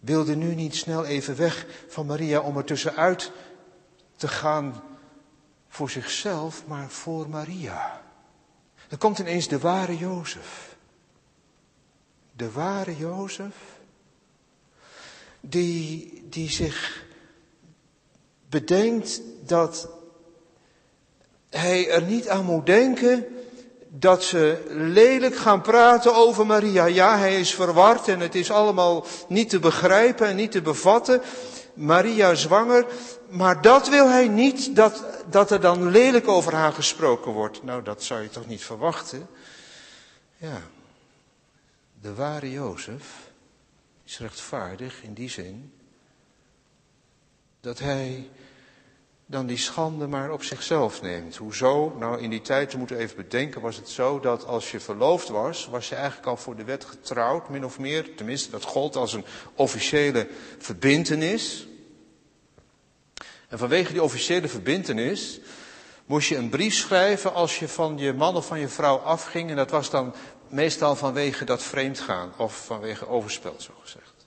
wilde 0.00 0.36
nu 0.36 0.54
niet 0.54 0.76
snel 0.76 1.04
even 1.04 1.36
weg 1.36 1.66
van 1.88 2.06
Maria 2.06 2.40
om 2.40 2.56
er 2.56 2.64
tussenuit 2.64 3.32
te 4.16 4.28
gaan 4.28 4.82
voor 5.68 5.90
zichzelf, 5.90 6.66
maar 6.66 6.90
voor 6.90 7.28
Maria. 7.28 8.02
Dan 8.88 8.98
komt 8.98 9.18
ineens 9.18 9.48
de 9.48 9.58
ware 9.58 9.96
Jozef. 9.96 10.76
De 12.32 12.50
ware 12.50 12.96
Jozef, 12.96 13.54
die, 15.40 16.22
die 16.28 16.50
zich 16.50 17.04
bedenkt 18.48 19.20
dat 19.46 19.97
hij 21.50 21.90
er 21.90 22.02
niet 22.02 22.28
aan 22.28 22.44
moet 22.44 22.66
denken 22.66 23.26
dat 23.88 24.22
ze 24.22 24.64
lelijk 24.68 25.36
gaan 25.36 25.62
praten 25.62 26.14
over 26.14 26.46
Maria. 26.46 26.84
Ja, 26.84 27.18
hij 27.18 27.40
is 27.40 27.54
verward 27.54 28.08
en 28.08 28.20
het 28.20 28.34
is 28.34 28.50
allemaal 28.50 29.06
niet 29.28 29.50
te 29.50 29.58
begrijpen 29.58 30.26
en 30.26 30.36
niet 30.36 30.50
te 30.50 30.62
bevatten. 30.62 31.22
Maria 31.74 32.34
zwanger, 32.34 32.86
maar 33.28 33.62
dat 33.62 33.88
wil 33.88 34.08
hij 34.08 34.28
niet, 34.28 34.76
dat, 34.76 35.04
dat 35.30 35.50
er 35.50 35.60
dan 35.60 35.90
lelijk 35.90 36.28
over 36.28 36.54
haar 36.54 36.72
gesproken 36.72 37.32
wordt. 37.32 37.62
Nou, 37.62 37.82
dat 37.82 38.02
zou 38.02 38.22
je 38.22 38.28
toch 38.28 38.46
niet 38.46 38.64
verwachten? 38.64 39.28
Ja, 40.36 40.60
de 42.00 42.14
ware 42.14 42.50
Jozef 42.50 43.04
is 44.04 44.18
rechtvaardig 44.18 45.02
in 45.02 45.14
die 45.14 45.30
zin 45.30 45.72
dat 47.60 47.78
hij 47.78 48.28
dan 49.30 49.46
die 49.46 49.56
schande 49.56 50.06
maar 50.06 50.32
op 50.32 50.42
zichzelf 50.42 51.02
neemt. 51.02 51.36
Hoezo? 51.36 51.96
Nou, 51.98 52.20
in 52.20 52.30
die 52.30 52.40
tijd, 52.40 52.72
we 52.72 52.78
moeten 52.78 52.96
even 52.98 53.16
bedenken, 53.16 53.60
was 53.60 53.76
het 53.76 53.88
zo 53.88 54.20
dat 54.20 54.46
als 54.46 54.70
je 54.70 54.80
verloofd 54.80 55.28
was, 55.28 55.66
was 55.66 55.88
je 55.88 55.94
eigenlijk 55.94 56.26
al 56.26 56.36
voor 56.36 56.56
de 56.56 56.64
wet 56.64 56.84
getrouwd, 56.84 57.48
min 57.48 57.64
of 57.64 57.78
meer. 57.78 58.14
Tenminste, 58.14 58.50
dat 58.50 58.64
gold 58.64 58.96
als 58.96 59.12
een 59.12 59.24
officiële 59.54 60.28
verbintenis. 60.58 61.66
En 63.48 63.58
vanwege 63.58 63.92
die 63.92 64.02
officiële 64.02 64.48
verbintenis 64.48 65.40
moest 66.06 66.28
je 66.28 66.36
een 66.36 66.48
brief 66.48 66.74
schrijven 66.74 67.34
als 67.34 67.58
je 67.58 67.68
van 67.68 67.98
je 67.98 68.12
man 68.12 68.36
of 68.36 68.46
van 68.46 68.58
je 68.58 68.68
vrouw 68.68 68.96
afging. 68.96 69.50
En 69.50 69.56
dat 69.56 69.70
was 69.70 69.90
dan 69.90 70.14
meestal 70.48 70.96
vanwege 70.96 71.44
dat 71.44 71.62
vreemdgaan 71.62 72.32
of 72.36 72.64
vanwege 72.64 73.08
overspel, 73.08 73.54
zo 73.58 73.72
gezegd. 73.82 74.17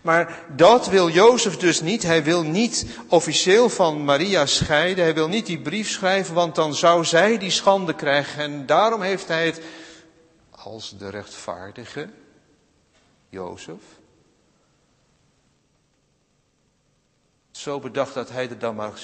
Maar 0.00 0.42
dat 0.56 0.86
wil 0.86 1.08
Jozef 1.08 1.56
dus 1.56 1.80
niet. 1.80 2.02
Hij 2.02 2.24
wil 2.24 2.42
niet 2.42 2.86
officieel 3.08 3.68
van 3.68 4.04
Maria 4.04 4.46
scheiden. 4.46 5.04
Hij 5.04 5.14
wil 5.14 5.28
niet 5.28 5.46
die 5.46 5.60
brief 5.60 5.88
schrijven, 5.88 6.34
want 6.34 6.54
dan 6.54 6.74
zou 6.74 7.04
zij 7.04 7.38
die 7.38 7.50
schande 7.50 7.94
krijgen. 7.94 8.42
En 8.42 8.66
daarom 8.66 9.02
heeft 9.02 9.28
hij 9.28 9.46
het 9.46 9.62
als 10.50 10.98
de 10.98 11.08
rechtvaardige 11.10 12.08
Jozef 13.28 13.80
zo 17.58 17.78
bedacht 17.80 18.14
dat 18.14 18.30
hij 18.30 18.50
er 18.50 18.58
dan 18.58 18.74
maar 18.74 19.00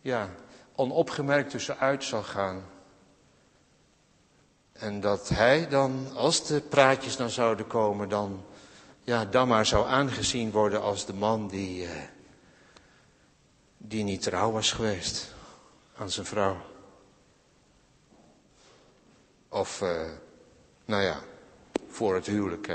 ja, 0.00 0.30
onopgemerkt 0.74 1.50
tussenuit 1.50 2.04
zal 2.04 2.22
gaan. 2.22 2.64
En 4.72 5.00
dat 5.00 5.28
hij 5.28 5.68
dan, 5.68 6.08
als 6.14 6.46
de 6.46 6.60
praatjes 6.60 7.16
dan 7.16 7.30
zouden 7.30 7.66
komen, 7.66 8.08
dan 8.08 8.44
ja, 9.02 9.24
dan 9.24 9.48
maar 9.48 9.66
zou 9.66 9.86
aangezien 9.88 10.50
worden 10.50 10.82
als 10.82 11.06
de 11.06 11.14
man 11.14 11.48
die, 11.48 11.82
uh, 11.82 11.90
die 13.76 14.04
niet 14.04 14.22
trouw 14.22 14.50
was 14.50 14.72
geweest 14.72 15.34
aan 15.96 16.10
zijn 16.10 16.26
vrouw. 16.26 16.56
Of, 19.48 19.80
uh, 19.80 20.08
nou 20.84 21.02
ja, 21.02 21.20
voor 21.88 22.14
het 22.14 22.26
huwelijk, 22.26 22.68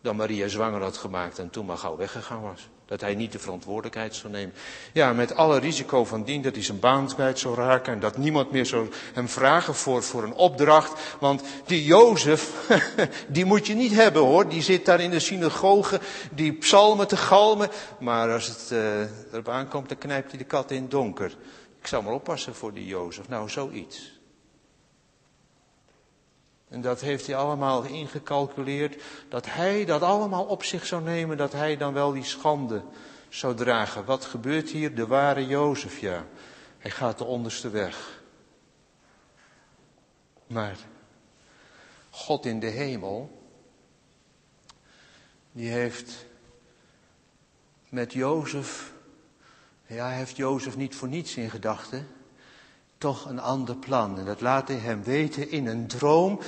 dan 0.00 0.16
Maria 0.16 0.48
zwanger 0.48 0.82
had 0.82 0.96
gemaakt 0.96 1.38
en 1.38 1.50
toen 1.50 1.66
maar 1.66 1.76
gauw 1.76 1.96
weggegaan 1.96 2.42
was. 2.42 2.68
Dat 2.86 3.00
hij 3.00 3.14
niet 3.14 3.32
de 3.32 3.38
verantwoordelijkheid 3.38 4.14
zou 4.14 4.32
nemen. 4.32 4.54
Ja, 4.92 5.12
met 5.12 5.34
alle 5.34 5.58
risico 5.58 6.04
van 6.04 6.24
dien 6.24 6.42
dat 6.42 6.54
hij 6.54 6.64
zijn 6.64 6.78
baan 6.78 7.06
kwijt 7.06 7.38
zou 7.38 7.54
raken. 7.54 7.92
En 7.92 8.00
dat 8.00 8.16
niemand 8.16 8.50
meer 8.50 8.66
zou 8.66 8.88
hem 9.12 9.28
vragen 9.28 9.74
voor, 9.74 10.02
voor 10.02 10.22
een 10.22 10.34
opdracht. 10.34 11.16
Want 11.20 11.42
die 11.66 11.84
Jozef, 11.84 12.70
die 13.28 13.44
moet 13.44 13.66
je 13.66 13.74
niet 13.74 13.92
hebben 13.92 14.22
hoor. 14.22 14.48
Die 14.48 14.62
zit 14.62 14.84
daar 14.84 15.00
in 15.00 15.10
de 15.10 15.20
synagoge, 15.20 16.00
die 16.32 16.52
psalmen 16.52 17.08
te 17.08 17.16
galmen. 17.16 17.68
Maar 17.98 18.32
als 18.32 18.46
het 18.46 18.70
uh, 18.72 19.00
erop 19.32 19.48
aankomt, 19.48 19.88
dan 19.88 19.98
knijpt 19.98 20.30
hij 20.30 20.38
de 20.38 20.44
kat 20.44 20.70
in 20.70 20.82
het 20.82 20.90
donker. 20.90 21.36
Ik 21.80 21.86
zou 21.86 22.02
maar 22.02 22.14
oppassen 22.14 22.54
voor 22.54 22.72
die 22.72 22.86
Jozef. 22.86 23.28
Nou, 23.28 23.48
zoiets. 23.48 24.17
En 26.68 26.80
dat 26.80 27.00
heeft 27.00 27.26
hij 27.26 27.36
allemaal 27.36 27.82
ingecalculeerd, 27.82 29.02
dat 29.28 29.46
hij 29.46 29.84
dat 29.84 30.02
allemaal 30.02 30.44
op 30.44 30.64
zich 30.64 30.86
zou 30.86 31.02
nemen, 31.02 31.36
dat 31.36 31.52
hij 31.52 31.76
dan 31.76 31.92
wel 31.92 32.12
die 32.12 32.24
schande 32.24 32.82
zou 33.28 33.54
dragen. 33.54 34.04
Wat 34.04 34.24
gebeurt 34.24 34.70
hier? 34.70 34.94
De 34.94 35.06
ware 35.06 35.46
Jozef, 35.46 35.98
ja. 35.98 36.26
Hij 36.78 36.90
gaat 36.90 37.18
de 37.18 37.24
onderste 37.24 37.70
weg. 37.70 38.22
Maar 40.46 40.76
God 42.10 42.46
in 42.46 42.60
de 42.60 42.66
hemel, 42.66 43.42
die 45.52 45.70
heeft 45.70 46.26
met 47.88 48.12
Jozef, 48.12 48.92
ja, 49.86 50.06
hij 50.06 50.16
heeft 50.16 50.36
Jozef 50.36 50.76
niet 50.76 50.94
voor 50.94 51.08
niets 51.08 51.36
in 51.36 51.50
gedachten, 51.50 52.08
toch 52.98 53.24
een 53.24 53.40
ander 53.40 53.76
plan. 53.76 54.18
En 54.18 54.24
dat 54.24 54.40
laat 54.40 54.68
hij 54.68 54.76
hem 54.76 55.02
weten 55.02 55.50
in 55.50 55.66
een 55.66 55.86
droom 55.86 56.40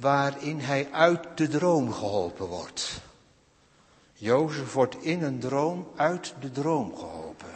waarin 0.00 0.60
hij 0.60 0.92
uit 0.92 1.26
de 1.34 1.48
droom 1.48 1.92
geholpen 1.92 2.46
wordt. 2.46 3.00
Jozef 4.12 4.72
wordt 4.72 5.02
in 5.02 5.22
een 5.22 5.38
droom 5.38 5.88
uit 5.96 6.34
de 6.40 6.50
droom 6.50 6.96
geholpen. 6.96 7.48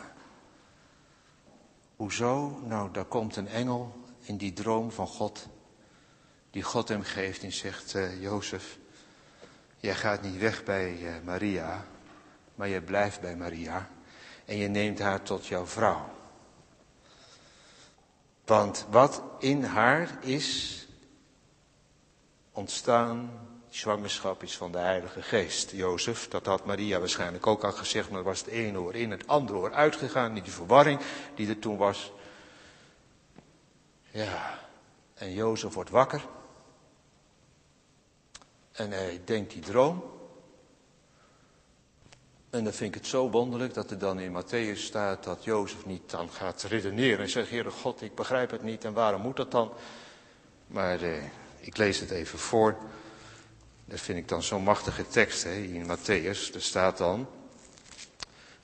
Hoezo? 1.97 2.61
Nou, 2.64 2.92
daar 2.92 3.05
komt 3.05 3.37
een 3.37 3.49
engel 3.49 4.05
in 4.20 4.37
die 4.37 4.53
droom 4.53 4.92
van 4.92 5.07
God, 5.07 5.47
die 6.51 6.62
God 6.62 6.88
hem 6.88 7.03
geeft 7.03 7.42
en 7.42 7.53
zegt, 7.53 7.94
uh, 7.94 8.23
Jozef, 8.23 8.79
jij 9.77 9.94
gaat 9.94 10.23
niet 10.23 10.38
weg 10.38 10.64
bij 10.64 10.99
uh, 11.03 11.12
Maria, 11.25 11.85
maar 12.55 12.68
je 12.68 12.83
blijft 12.83 13.20
bij 13.20 13.37
Maria 13.37 13.88
en 14.44 14.57
je 14.57 14.68
neemt 14.68 14.99
haar 14.99 15.23
tot 15.23 15.47
jouw 15.47 15.66
vrouw. 15.66 16.09
Want 18.44 18.87
wat 18.90 19.22
in 19.38 19.64
haar 19.64 20.18
is 20.20 20.78
ontstaan, 22.52 23.30
zwangerschap 23.68 24.42
is 24.42 24.57
van 24.57 24.72
de 24.72 24.78
Heilige 24.78 25.22
Geest. 25.22 25.70
Jozef, 25.70 26.28
dat 26.28 26.46
had 26.46 26.64
Maria 26.64 26.98
waarschijnlijk 26.98 27.46
ook 27.46 27.64
al 27.64 27.72
gezegd, 27.72 28.11
maar 28.11 28.22
was 28.22 28.38
het 28.38 28.48
ene 28.48 28.80
oor 28.80 28.94
in, 28.94 29.11
het 29.11 29.26
andere 29.26 29.59
oor 29.59 29.72
uitgegaan, 29.72 30.33
niet 30.33 30.44
die 30.44 30.52
verwarring 30.52 31.00
die 31.35 31.48
er 31.48 31.59
toen 31.59 31.76
was. 31.76 32.12
Ja, 34.11 34.59
en 35.14 35.33
Jozef 35.33 35.74
wordt 35.74 35.90
wakker. 35.90 36.26
En 38.72 38.90
hij 38.90 39.20
denkt 39.24 39.52
die 39.52 39.62
droom. 39.62 40.13
En 42.54 42.64
dan 42.64 42.72
vind 42.72 42.94
ik 42.94 43.00
het 43.00 43.10
zo 43.10 43.30
wonderlijk 43.30 43.74
dat 43.74 43.90
er 43.90 43.98
dan 43.98 44.20
in 44.20 44.42
Matthäus 44.42 44.78
staat 44.78 45.24
dat 45.24 45.44
Jozef 45.44 45.86
niet 45.86 46.10
dan 46.10 46.30
gaat 46.30 46.62
redeneren 46.62 47.18
en 47.18 47.30
zegt, 47.30 47.50
Heere 47.50 47.70
God, 47.70 48.02
ik 48.02 48.14
begrijp 48.14 48.50
het 48.50 48.62
niet 48.62 48.84
en 48.84 48.92
waarom 48.92 49.20
moet 49.20 49.36
dat 49.36 49.50
dan? 49.50 49.72
Maar 50.66 51.02
eh, 51.02 51.22
ik 51.60 51.76
lees 51.76 52.00
het 52.00 52.10
even 52.10 52.38
voor. 52.38 52.76
Dat 53.84 54.00
vind 54.00 54.18
ik 54.18 54.28
dan 54.28 54.42
zo'n 54.42 54.62
machtige 54.62 55.06
tekst 55.06 55.42
hè, 55.42 55.54
in 55.54 55.86
Matthäus. 55.86 56.54
Er 56.54 56.62
staat 56.62 56.98
dan, 56.98 57.26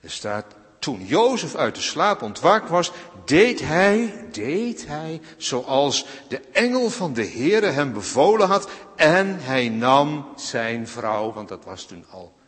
er 0.01 0.11
staat, 0.11 0.45
toen 0.79 1.07
Jozef 1.07 1.55
uit 1.55 1.75
de 1.75 1.81
slaap 1.81 2.23
ontwaakt 2.23 2.69
was, 2.69 2.93
deed 3.25 3.61
hij, 3.61 4.27
deed 4.33 4.87
hij, 4.87 5.21
zoals 5.37 6.07
de 6.29 6.41
engel 6.53 6.91
van 6.91 7.13
de 7.13 7.27
Heere 7.27 7.67
hem 7.67 7.93
bevolen 7.93 8.49
had. 8.49 8.69
En 8.97 9.39
hij 9.41 9.69
nam 9.69 10.33
zijn 10.37 10.89
vrouw, 10.89 11.33
want 11.33 11.49
dat 11.49 11.65
was 11.65 11.85
toen 11.85 12.05
al 12.11 12.39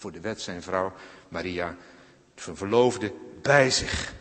voor 0.00 0.12
de 0.12 0.20
wet 0.20 0.40
zijn 0.40 0.62
vrouw, 0.62 0.92
Maria, 1.28 1.76
zijn 2.34 2.56
verloofde, 2.56 3.12
bij 3.42 3.70
zich. 3.70 4.14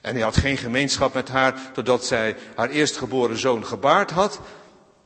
En 0.00 0.14
hij 0.14 0.22
had 0.22 0.36
geen 0.36 0.56
gemeenschap 0.56 1.14
met 1.14 1.28
haar 1.28 1.72
totdat 1.72 2.04
zij 2.04 2.36
haar 2.54 2.70
eerstgeboren 2.70 3.38
zoon 3.38 3.66
gebaard 3.66 4.10
had. 4.10 4.40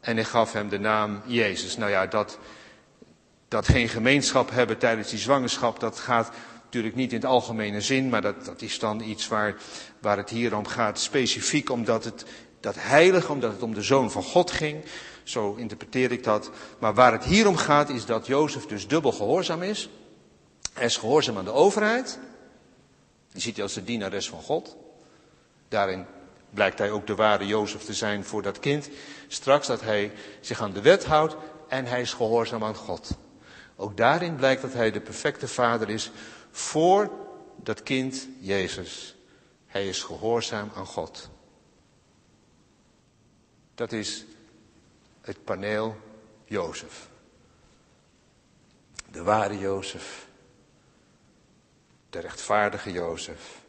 En 0.00 0.14
hij 0.14 0.24
gaf 0.24 0.52
hem 0.52 0.68
de 0.68 0.78
naam 0.78 1.22
Jezus. 1.26 1.76
Nou 1.76 1.90
ja, 1.90 2.06
dat, 2.06 2.38
dat 3.48 3.68
geen 3.68 3.88
gemeenschap 3.88 4.50
hebben 4.50 4.78
tijdens 4.78 5.10
die 5.10 5.18
zwangerschap, 5.18 5.80
dat 5.80 5.98
gaat 5.98 6.30
natuurlijk 6.64 6.94
niet 6.94 7.12
in 7.12 7.16
het 7.20 7.26
algemene 7.26 7.80
zin, 7.80 8.08
maar 8.08 8.22
dat, 8.22 8.44
dat 8.44 8.62
is 8.62 8.78
dan 8.78 9.00
iets 9.00 9.28
waar, 9.28 9.54
waar 9.98 10.16
het 10.16 10.30
hier 10.30 10.56
om 10.56 10.66
gaat, 10.66 11.00
specifiek 11.00 11.70
omdat 11.70 12.04
het 12.04 12.24
dat 12.60 12.74
heilige, 12.78 13.32
omdat 13.32 13.52
het 13.52 13.62
om 13.62 13.74
de 13.74 13.82
zoon 13.82 14.10
van 14.10 14.22
God 14.22 14.50
ging. 14.50 14.84
Zo 15.22 15.54
interpreteer 15.54 16.12
ik 16.12 16.24
dat. 16.24 16.50
Maar 16.78 16.94
waar 16.94 17.12
het 17.12 17.24
hier 17.24 17.48
om 17.48 17.56
gaat, 17.56 17.88
is 17.88 18.06
dat 18.06 18.26
Jozef 18.26 18.66
dus 18.66 18.88
dubbel 18.88 19.12
gehoorzaam 19.12 19.62
is. 19.62 19.88
Hij 20.72 20.84
is 20.84 20.96
gehoorzaam 20.96 21.38
aan 21.38 21.44
de 21.44 21.52
overheid. 21.52 22.18
Die 23.32 23.42
ziet 23.42 23.54
hij 23.54 23.64
als 23.64 23.74
de 23.74 23.84
dienares 23.84 24.28
van 24.28 24.42
God. 24.42 24.76
Daarin 25.68 26.06
blijkt 26.50 26.78
hij 26.78 26.90
ook 26.90 27.06
de 27.06 27.14
ware 27.14 27.46
Jozef 27.46 27.82
te 27.82 27.94
zijn 27.94 28.24
voor 28.24 28.42
dat 28.42 28.58
kind. 28.58 28.88
Straks 29.28 29.66
dat 29.66 29.80
hij 29.80 30.12
zich 30.40 30.60
aan 30.60 30.72
de 30.72 30.80
wet 30.80 31.04
houdt 31.04 31.36
en 31.68 31.86
hij 31.86 32.00
is 32.00 32.12
gehoorzaam 32.12 32.64
aan 32.64 32.74
God. 32.74 33.10
Ook 33.76 33.96
daarin 33.96 34.36
blijkt 34.36 34.62
dat 34.62 34.72
hij 34.72 34.90
de 34.90 35.00
perfecte 35.00 35.48
vader 35.48 35.90
is 35.90 36.10
voor 36.50 37.10
dat 37.56 37.82
kind 37.82 38.28
Jezus. 38.40 39.14
Hij 39.66 39.88
is 39.88 40.02
gehoorzaam 40.02 40.70
aan 40.74 40.86
God. 40.86 41.28
Dat 43.74 43.92
is 43.92 44.24
het 45.22 45.44
paneel 45.44 45.96
Jozef. 46.44 47.08
De 49.10 49.22
ware 49.22 49.58
Jozef. 49.58 50.26
De 52.10 52.18
rechtvaardige 52.18 52.92
Jozef 52.92 53.62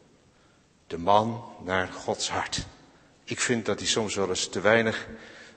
de 0.86 0.98
man 0.98 1.44
naar 1.64 1.88
Gods 1.88 2.30
hart. 2.30 2.66
Ik 3.24 3.40
vind 3.40 3.66
dat 3.66 3.78
hij 3.78 3.88
soms 3.88 4.14
wel 4.14 4.28
eens 4.28 4.48
te 4.48 4.60
weinig 4.60 5.08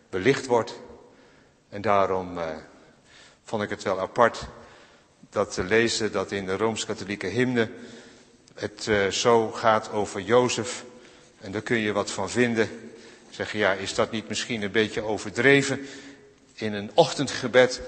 belicht 0.10 0.46
wordt. 0.46 0.80
En 1.70 1.82
daarom 1.82 2.38
eh, 2.38 2.56
vond 3.44 3.64
ik 3.64 3.70
het 3.70 3.84
wel 3.84 4.00
apart 4.00 4.48
dat 5.30 5.54
te 5.54 5.64
lezen 5.64 6.12
dat 6.12 6.32
in 6.32 6.46
de 6.46 6.58
Rooms-Katholieke 6.58 7.28
hymne 7.28 7.72
het 8.54 8.86
uh, 8.90 9.08
zo 9.08 9.52
gaat 9.52 9.92
over 9.92 10.22
Jozef. 10.22 10.86
En 11.40 11.52
daar 11.52 11.62
kun 11.62 11.78
je 11.78 11.92
wat 11.92 12.12
van 12.12 12.30
vinden. 12.30 12.87
Zeggen, 13.38 13.60
ja, 13.60 13.74
is 13.74 13.94
dat 13.94 14.12
niet 14.12 14.28
misschien 14.28 14.62
een 14.62 14.72
beetje 14.72 15.02
overdreven? 15.02 15.88
In 16.54 16.74
een 16.74 16.92
ochtendgebed 16.94 17.82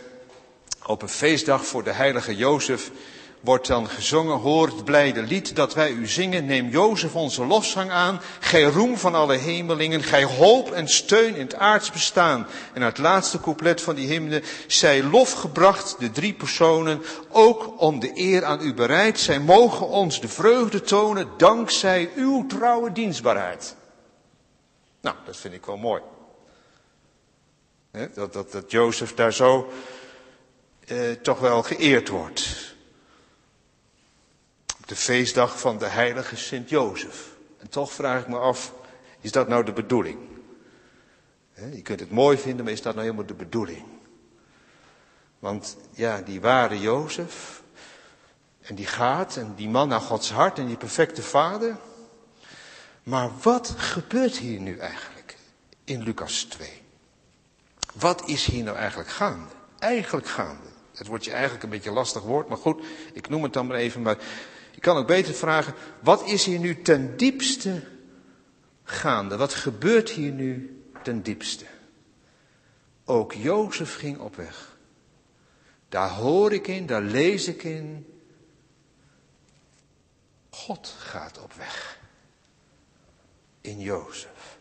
op 0.86 1.02
een 1.02 1.10
feestdag 1.10 1.66
voor 1.66 1.84
de 1.84 1.92
heilige 1.92 2.36
Jozef 2.36 2.92
wordt 3.40 3.68
dan 3.68 3.90
gezongen, 3.90 4.38
hoor 4.38 4.68
het 4.68 4.84
blijde 4.84 5.22
lied 5.22 5.56
dat 5.56 5.74
wij 5.74 5.92
u 5.92 6.08
zingen, 6.08 6.46
neem 6.46 6.70
Jozef 6.70 7.16
onze 7.16 7.46
lofzang 7.46 7.92
aan, 7.92 8.22
gij 8.40 8.64
roem 8.64 8.98
van 8.98 9.16
alle 9.16 9.36
hemelingen, 9.36 10.04
gij 10.04 10.24
hoop 10.24 10.72
en 10.72 10.88
steun 10.88 11.36
in 11.36 11.42
het 11.42 11.56
aards 11.56 11.92
bestaan. 11.92 12.48
En 12.74 12.82
het 12.82 12.98
laatste 12.98 13.40
couplet 13.40 13.82
van 13.82 13.96
die 13.96 14.08
hymne, 14.08 14.42
zij 14.68 15.04
lof 15.04 15.32
gebracht, 15.32 15.96
de 16.00 16.12
drie 16.12 16.34
personen, 16.34 17.02
ook 17.30 17.82
om 17.82 18.00
de 18.00 18.12
eer 18.14 18.46
aan 18.46 18.62
u 18.62 18.74
bereid, 18.74 19.20
zij 19.20 19.40
mogen 19.40 19.88
ons 19.88 20.22
de 20.22 20.28
vreugde 20.28 20.82
tonen, 20.82 21.28
dankzij 21.38 22.10
uw 22.16 22.46
trouwe 22.46 22.92
dienstbaarheid. 22.92 23.78
Nou, 25.02 25.16
dat 25.26 25.38
vind 25.38 25.54
ik 25.54 25.66
wel 25.66 25.78
mooi. 25.78 26.02
dat, 28.14 28.34
dat, 28.34 28.52
dat 28.52 28.72
Jozef 28.72 29.14
daar 29.14 29.34
zo 29.34 29.72
eh, 30.88 31.12
toch 31.12 31.40
wel 31.40 31.64
geëerd 31.64 32.10
wordt 32.10 32.70
de 34.90 34.96
feestdag 34.96 35.60
van 35.60 35.78
de 35.78 35.86
heilige 35.86 36.36
Sint-Jozef. 36.36 37.28
En 37.58 37.70
toch 37.70 37.92
vraag 37.92 38.22
ik 38.22 38.28
me 38.28 38.38
af, 38.38 38.74
is 39.22 39.32
dat 39.32 39.48
nou 39.48 39.64
de 39.64 39.72
bedoeling? 39.72 40.18
Je 41.72 41.82
kunt 41.82 42.00
het 42.00 42.12
mooi 42.12 42.38
vinden, 42.38 42.64
maar 42.64 42.74
is 42.74 42.82
dat 42.82 42.94
nou 42.94 43.06
helemaal 43.06 43.28
de 43.28 43.34
bedoeling? 43.34 43.84
Want 45.40 45.78
ja, 45.92 46.22
die 46.22 46.42
ware 46.42 46.80
Jozef, 46.80 47.62
en 48.62 48.76
die 48.76 48.86
gaat, 48.86 49.38
en 49.38 49.54
die 49.56 49.70
man 49.70 49.88
naar 49.88 50.02
Gods 50.02 50.32
hart, 50.32 50.58
en 50.58 50.68
die 50.68 50.78
perfecte 50.78 51.22
vader. 51.22 51.78
Maar 53.10 53.32
wat 53.42 53.70
gebeurt 53.70 54.38
hier 54.38 54.60
nu 54.60 54.78
eigenlijk 54.78 55.38
in 55.84 56.04
Lucas 56.04 56.44
2? 56.44 56.70
Wat 57.94 58.28
is 58.28 58.46
hier 58.46 58.64
nou 58.64 58.78
eigenlijk 58.78 59.10
gaande? 59.10 59.54
Eigenlijk 59.80 60.28
gaande. 60.28 60.68
Het 60.96 61.08
wordt 61.08 61.26
je 61.26 61.32
eigenlijk 61.32 61.64
een 61.64 61.70
beetje 61.70 61.92
lastig 61.92 62.22
woord, 62.22 62.48
maar 62.48 62.58
goed, 62.58 62.86
ik 63.14 63.30
noem 63.30 63.44
het 63.44 63.54
dan 63.54 63.68
maar 63.68 63.78
even. 63.78 64.02
Maar 64.02 64.18
je 64.72 64.80
kan 64.80 64.98
ook 64.98 65.08
beter 65.08 65.34
vragen, 65.34 65.74
wat 66.00 66.28
is 66.28 66.46
hier 66.46 66.60
nu 66.60 66.82
ten 66.82 67.18
diepste 67.18 67.84
gaande? 68.84 69.38
Wat 69.38 69.54
gebeurt 69.54 70.10
hier 70.10 70.32
nu 70.32 70.82
ten 71.04 71.22
diepste? 71.24 71.66
Ook 73.06 73.34
Jozef 73.34 73.96
ging 73.96 74.20
op 74.20 74.36
weg. 74.36 74.78
Daar 75.90 76.10
hoor 76.10 76.54
ik 76.54 76.68
in, 76.68 76.86
daar 76.86 77.02
lees 77.02 77.48
ik 77.48 77.64
in. 77.64 78.06
God 80.50 80.96
gaat 80.98 81.40
op 81.42 81.54
weg. 81.54 81.99
In 83.62 83.80
Jozef. 83.80 84.58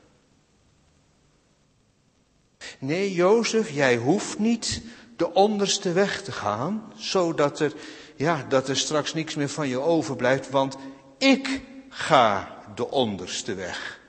Nee, 2.79 3.13
Jozef, 3.13 3.71
jij 3.71 3.97
hoeft 3.97 4.39
niet 4.39 4.83
de 5.17 5.33
onderste 5.33 5.93
weg 5.93 6.23
te 6.23 6.33
gaan, 6.33 6.93
zodat 6.97 7.61
er 7.61 7.75
ja, 8.17 8.45
dat 8.49 8.69
er 8.69 8.77
straks 8.77 9.15
niks 9.15 9.35
meer 9.35 9.49
van 9.49 9.69
je 9.69 9.79
overblijft, 9.79 10.51
want 10.51 10.77
ik 11.19 11.63
ga 11.89 12.63
de 12.75 12.91
onderste 12.91 13.55
weg. 13.55 14.01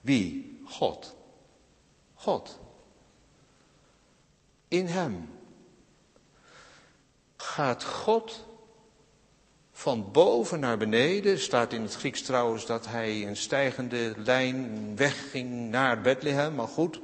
Wie? 0.00 0.60
God. 0.64 1.16
God. 2.14 2.58
In 4.68 4.86
Hem 4.86 5.30
gaat 7.36 7.84
God 7.84 8.44
van 9.80 10.10
boven 10.12 10.60
naar 10.60 10.78
beneden. 10.78 11.38
Staat 11.38 11.72
in 11.72 11.82
het 11.82 11.94
Grieks 11.94 12.22
trouwens 12.22 12.66
dat 12.66 12.86
hij 12.86 13.26
een 13.26 13.36
stijgende 13.36 14.14
lijn 14.16 14.96
wegging 14.96 15.70
naar 15.70 16.00
Bethlehem. 16.00 16.54
Maar 16.54 16.68
goed, 16.68 17.00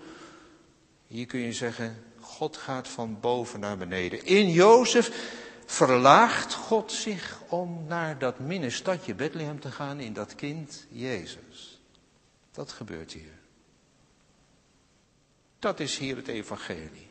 hier 1.07 1.27
kun 1.27 1.41
je 1.41 1.53
zeggen, 1.53 2.05
God 2.21 2.57
gaat 2.57 2.89
van 2.89 3.21
boven 3.21 3.61
naar 3.61 3.77
beneden. 3.77 4.25
In 4.25 4.51
Jozef 4.51 5.33
verlaagt 5.67 6.55
God 6.55 6.93
zich 6.93 7.41
om 7.49 7.85
naar 7.87 8.19
dat 8.19 8.39
minnestadje 8.39 9.15
Bethlehem 9.15 9.61
te 9.61 9.71
gaan 9.71 10.01
in 10.01 10.12
dat 10.12 10.35
kind 10.35 10.87
Jezus. 10.89 11.81
Dat 12.53 12.73
gebeurt 12.73 13.12
hier. 13.12 13.39
Dat 15.59 15.81
is 15.81 15.99
hier 15.99 16.17
het 16.17 16.29
evangelie. 16.29 17.09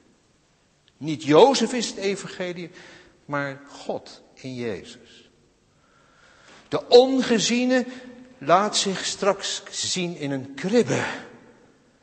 Niet 0.97 1.23
Jozef 1.23 1.73
is 1.73 1.87
het 1.87 1.97
evangelie, 1.97 2.69
maar 3.25 3.61
God 3.67 4.21
in 4.33 4.53
Jezus. 4.53 5.24
De 6.75 6.87
ongeziene 6.87 7.85
laat 8.37 8.77
zich 8.77 9.05
straks 9.05 9.63
zien 9.69 10.17
in 10.17 10.31
een 10.31 10.53
kribbe. 10.53 11.05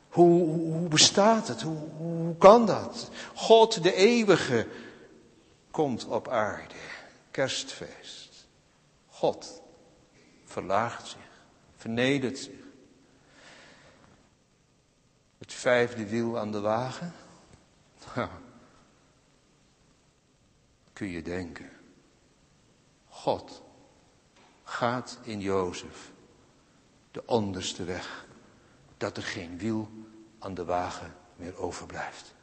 Hoe, 0.09 0.49
hoe 0.49 0.87
bestaat 0.87 1.47
het? 1.47 1.61
Hoe, 1.61 1.89
hoe 1.97 2.37
kan 2.37 2.65
dat? 2.65 3.09
God 3.35 3.83
de 3.83 3.93
eeuwige 3.93 4.67
komt 5.71 6.05
op 6.05 6.27
aarde. 6.27 6.73
Kerstfeest. 7.31 8.47
God 9.09 9.61
verlaagt 10.45 11.07
zich, 11.07 11.41
vernedert 11.77 12.37
zich. 12.37 12.63
Het 15.37 15.53
vijfde 15.53 16.07
wiel 16.07 16.39
aan 16.39 16.51
de 16.51 16.59
wagen. 16.59 17.13
kun 20.93 21.07
je 21.07 21.21
denken. 21.21 21.69
God 23.07 23.62
gaat 24.73 25.17
in 25.21 25.39
Jozef 25.39 26.11
de 27.11 27.23
onderste 27.25 27.83
weg. 27.83 28.25
Dat 28.97 29.17
er 29.17 29.23
geen 29.23 29.57
wiel 29.57 29.89
aan 30.39 30.53
de 30.53 30.65
wagen 30.65 31.15
meer 31.35 31.57
overblijft. 31.57 32.33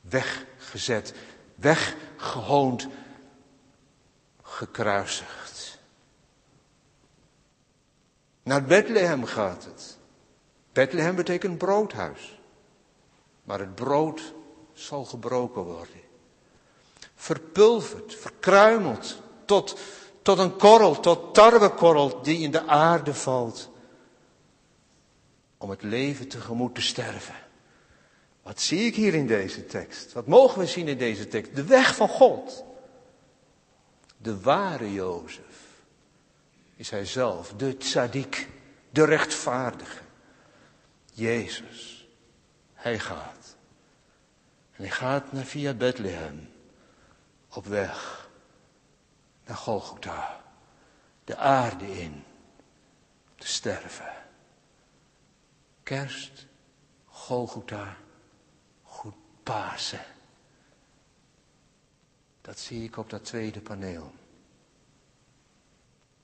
Weggezet, 0.00 1.14
weggehoond, 1.54 2.88
gekruisigd. 4.42 5.78
Naar 8.42 8.64
Bethlehem 8.64 9.24
gaat 9.24 9.64
het. 9.64 9.98
Bethlehem 10.72 11.14
betekent 11.14 11.58
broodhuis. 11.58 12.40
Maar 13.42 13.58
het 13.58 13.74
brood 13.74 14.34
zal 14.72 15.04
gebroken 15.04 15.62
worden. 15.62 16.00
Verpulverd, 17.14 18.14
verkruimeld, 18.14 19.22
tot, 19.44 19.78
tot 20.24 20.38
een 20.38 20.56
korrel, 20.56 21.00
tot 21.00 21.34
tarwekorrel 21.34 22.22
die 22.22 22.38
in 22.38 22.50
de 22.50 22.66
aarde 22.66 23.14
valt. 23.14 23.70
Om 25.58 25.70
het 25.70 25.82
leven 25.82 26.28
tegemoet 26.28 26.74
te 26.74 26.80
sterven. 26.80 27.34
Wat 28.42 28.60
zie 28.60 28.86
ik 28.86 28.94
hier 28.94 29.14
in 29.14 29.26
deze 29.26 29.66
tekst? 29.66 30.12
Wat 30.12 30.26
mogen 30.26 30.58
we 30.58 30.66
zien 30.66 30.88
in 30.88 30.98
deze 30.98 31.28
tekst? 31.28 31.54
De 31.54 31.64
weg 31.64 31.96
van 31.96 32.08
God. 32.08 32.64
De 34.16 34.40
ware 34.40 34.92
Jozef 34.92 35.82
is 36.76 36.90
hij 36.90 37.04
zelf, 37.04 37.52
de 37.56 37.76
tzaddik, 37.76 38.48
de 38.90 39.04
rechtvaardige. 39.04 40.02
Jezus, 41.12 42.08
hij 42.74 42.98
gaat. 42.98 43.56
En 44.72 44.82
hij 44.82 44.90
gaat 44.90 45.32
naar 45.32 45.44
via 45.44 45.74
Bethlehem 45.74 46.48
op 47.48 47.66
weg 47.66 48.23
naar 49.44 49.56
Golgotha, 49.56 50.44
de 51.24 51.36
aarde 51.36 52.00
in, 52.00 52.24
te 53.36 53.46
sterven. 53.46 54.12
Kerst, 55.82 56.46
Golgotha, 57.06 57.96
goed 58.82 59.14
Pasen. 59.42 60.04
Dat 62.40 62.58
zie 62.58 62.84
ik 62.84 62.96
op 62.96 63.10
dat 63.10 63.24
tweede 63.24 63.60
paneel. 63.60 64.14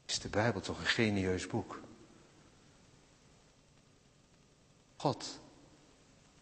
Is 0.07 0.19
de 0.19 0.29
Bijbel 0.29 0.61
toch 0.61 0.79
een 0.79 0.87
genieus 0.87 1.47
boek? 1.47 1.81
God 4.97 5.41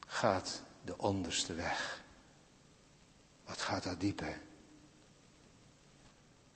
gaat 0.06 0.62
de 0.84 0.98
onderste 0.98 1.54
weg. 1.54 2.02
Wat 3.44 3.60
gaat 3.60 3.82
dat 3.82 4.00
diep, 4.00 4.18
hè? 4.18 4.34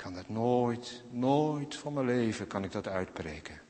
Kan 0.03 0.15
dat 0.15 0.29
nooit, 0.29 1.03
nooit 1.11 1.77
van 1.77 1.93
mijn 1.93 2.07
leven 2.07 2.47
kan 2.47 2.65
ik 2.65 2.73
dat 2.73 2.89
uitbreken. 2.89 3.61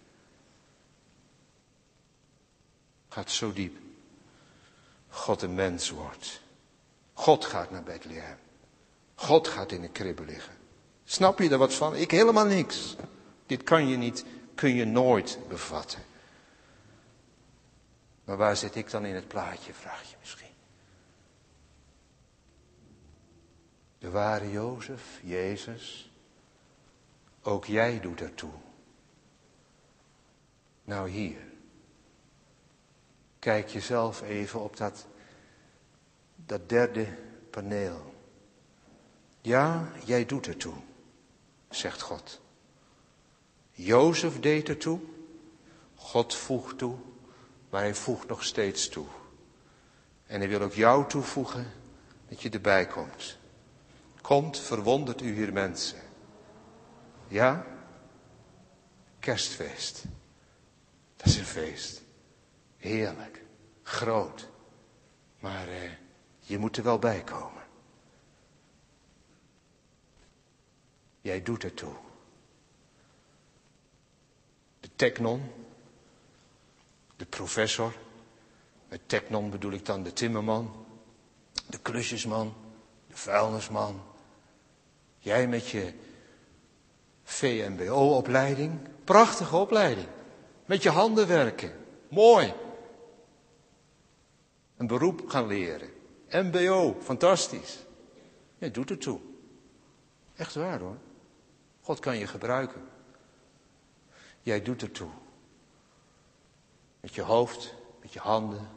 Gaat 3.08 3.30
zo 3.30 3.52
diep. 3.52 3.76
God 5.08 5.42
een 5.42 5.54
mens 5.54 5.90
wordt. 5.90 6.40
God 7.12 7.44
gaat 7.44 7.70
naar 7.70 7.82
Bethlehem. 7.82 8.36
God 9.14 9.48
gaat 9.48 9.72
in 9.72 9.82
een 9.82 9.92
kribbe 9.92 10.24
liggen. 10.24 10.54
Snap 11.04 11.38
je 11.38 11.50
er 11.50 11.58
wat 11.58 11.74
van? 11.74 11.96
Ik 11.96 12.10
helemaal 12.10 12.46
niks. 12.46 12.96
Dit 13.46 13.62
kan 13.62 13.88
je 13.88 13.96
niet, 13.96 14.24
kun 14.54 14.74
je 14.74 14.84
nooit 14.84 15.38
bevatten. 15.48 16.02
Maar 18.24 18.36
waar 18.36 18.56
zit 18.56 18.74
ik 18.74 18.90
dan 18.90 19.04
in 19.04 19.14
het 19.14 19.28
plaatje, 19.28 19.74
vraag 19.74 20.10
je 20.10 20.16
misschien. 20.20 20.54
De 23.98 24.10
ware 24.10 24.50
Jozef, 24.50 25.20
Jezus, 25.22 26.11
ook 27.42 27.64
jij 27.64 28.00
doet 28.00 28.20
ertoe. 28.20 28.52
Nou 30.84 31.08
hier, 31.08 31.40
kijk 33.38 33.68
jezelf 33.68 34.22
even 34.22 34.60
op 34.60 34.76
dat, 34.76 35.06
dat 36.36 36.68
derde 36.68 37.06
paneel. 37.50 38.14
Ja, 39.40 39.92
jij 40.04 40.26
doet 40.26 40.46
ertoe, 40.46 40.74
zegt 41.68 42.00
God. 42.00 42.40
Jozef 43.70 44.40
deed 44.40 44.68
ertoe, 44.68 45.00
God 45.94 46.34
voegt 46.34 46.78
toe, 46.78 46.96
maar 47.70 47.80
hij 47.80 47.94
voegt 47.94 48.28
nog 48.28 48.44
steeds 48.44 48.88
toe. 48.88 49.06
En 50.26 50.38
hij 50.40 50.48
wil 50.48 50.60
ook 50.60 50.72
jou 50.72 51.08
toevoegen 51.08 51.72
dat 52.28 52.42
je 52.42 52.50
erbij 52.50 52.86
komt. 52.86 53.38
Komt, 54.20 54.58
verwondert 54.58 55.20
u 55.20 55.34
hier 55.34 55.52
mensen. 55.52 56.11
Ja? 57.32 57.66
Kerstfeest. 59.18 60.04
Dat 61.16 61.26
is 61.26 61.36
een 61.36 61.44
feest. 61.44 62.02
Heerlijk. 62.76 63.44
Groot. 63.82 64.48
Maar 65.38 65.68
eh, 65.68 65.90
je 66.40 66.58
moet 66.58 66.76
er 66.76 66.82
wel 66.82 66.98
bij 66.98 67.22
komen. 67.22 67.62
Jij 71.20 71.42
doet 71.42 71.64
ertoe. 71.64 71.94
De 74.80 74.88
teknon, 74.96 75.52
de 77.16 77.26
professor. 77.26 77.94
Met 78.88 79.08
teknon 79.08 79.50
bedoel 79.50 79.72
ik 79.72 79.86
dan 79.86 80.02
de 80.02 80.12
timmerman, 80.12 80.86
de 81.66 81.78
klusjesman, 81.78 82.54
de 83.06 83.16
vuilnisman. 83.16 84.02
Jij 85.18 85.48
met 85.48 85.68
je 85.68 86.01
VMBO-opleiding, 87.32 88.78
prachtige 89.04 89.56
opleiding. 89.56 90.06
Met 90.66 90.82
je 90.82 90.90
handen 90.90 91.26
werken, 91.26 91.72
mooi. 92.08 92.54
Een 94.76 94.86
beroep 94.86 95.28
gaan 95.28 95.46
leren. 95.46 95.88
MBO, 96.30 96.96
fantastisch. 97.02 97.78
Je 98.58 98.70
doet 98.70 98.88
het 98.88 99.00
toe. 99.00 99.20
Echt 100.36 100.54
waar 100.54 100.80
hoor. 100.80 100.96
God 101.80 101.98
kan 101.98 102.16
je 102.16 102.26
gebruiken. 102.26 102.82
Jij 104.42 104.62
doet 104.62 104.82
er 104.82 104.90
toe. 104.90 105.10
Met 107.00 107.14
je 107.14 107.22
hoofd, 107.22 107.74
met 108.00 108.12
je 108.12 108.20
handen. 108.20 108.68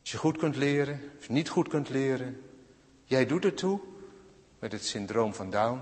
Als 0.00 0.10
je 0.10 0.18
goed 0.18 0.36
kunt 0.36 0.56
leren, 0.56 1.00
je 1.20 1.32
niet 1.32 1.48
goed 1.48 1.68
kunt 1.68 1.88
leren. 1.88 2.42
Jij 3.04 3.26
doet 3.26 3.44
er 3.44 3.54
toe 3.54 3.80
met 4.58 4.72
het 4.72 4.84
syndroom 4.84 5.34
van 5.34 5.50
Down. 5.50 5.80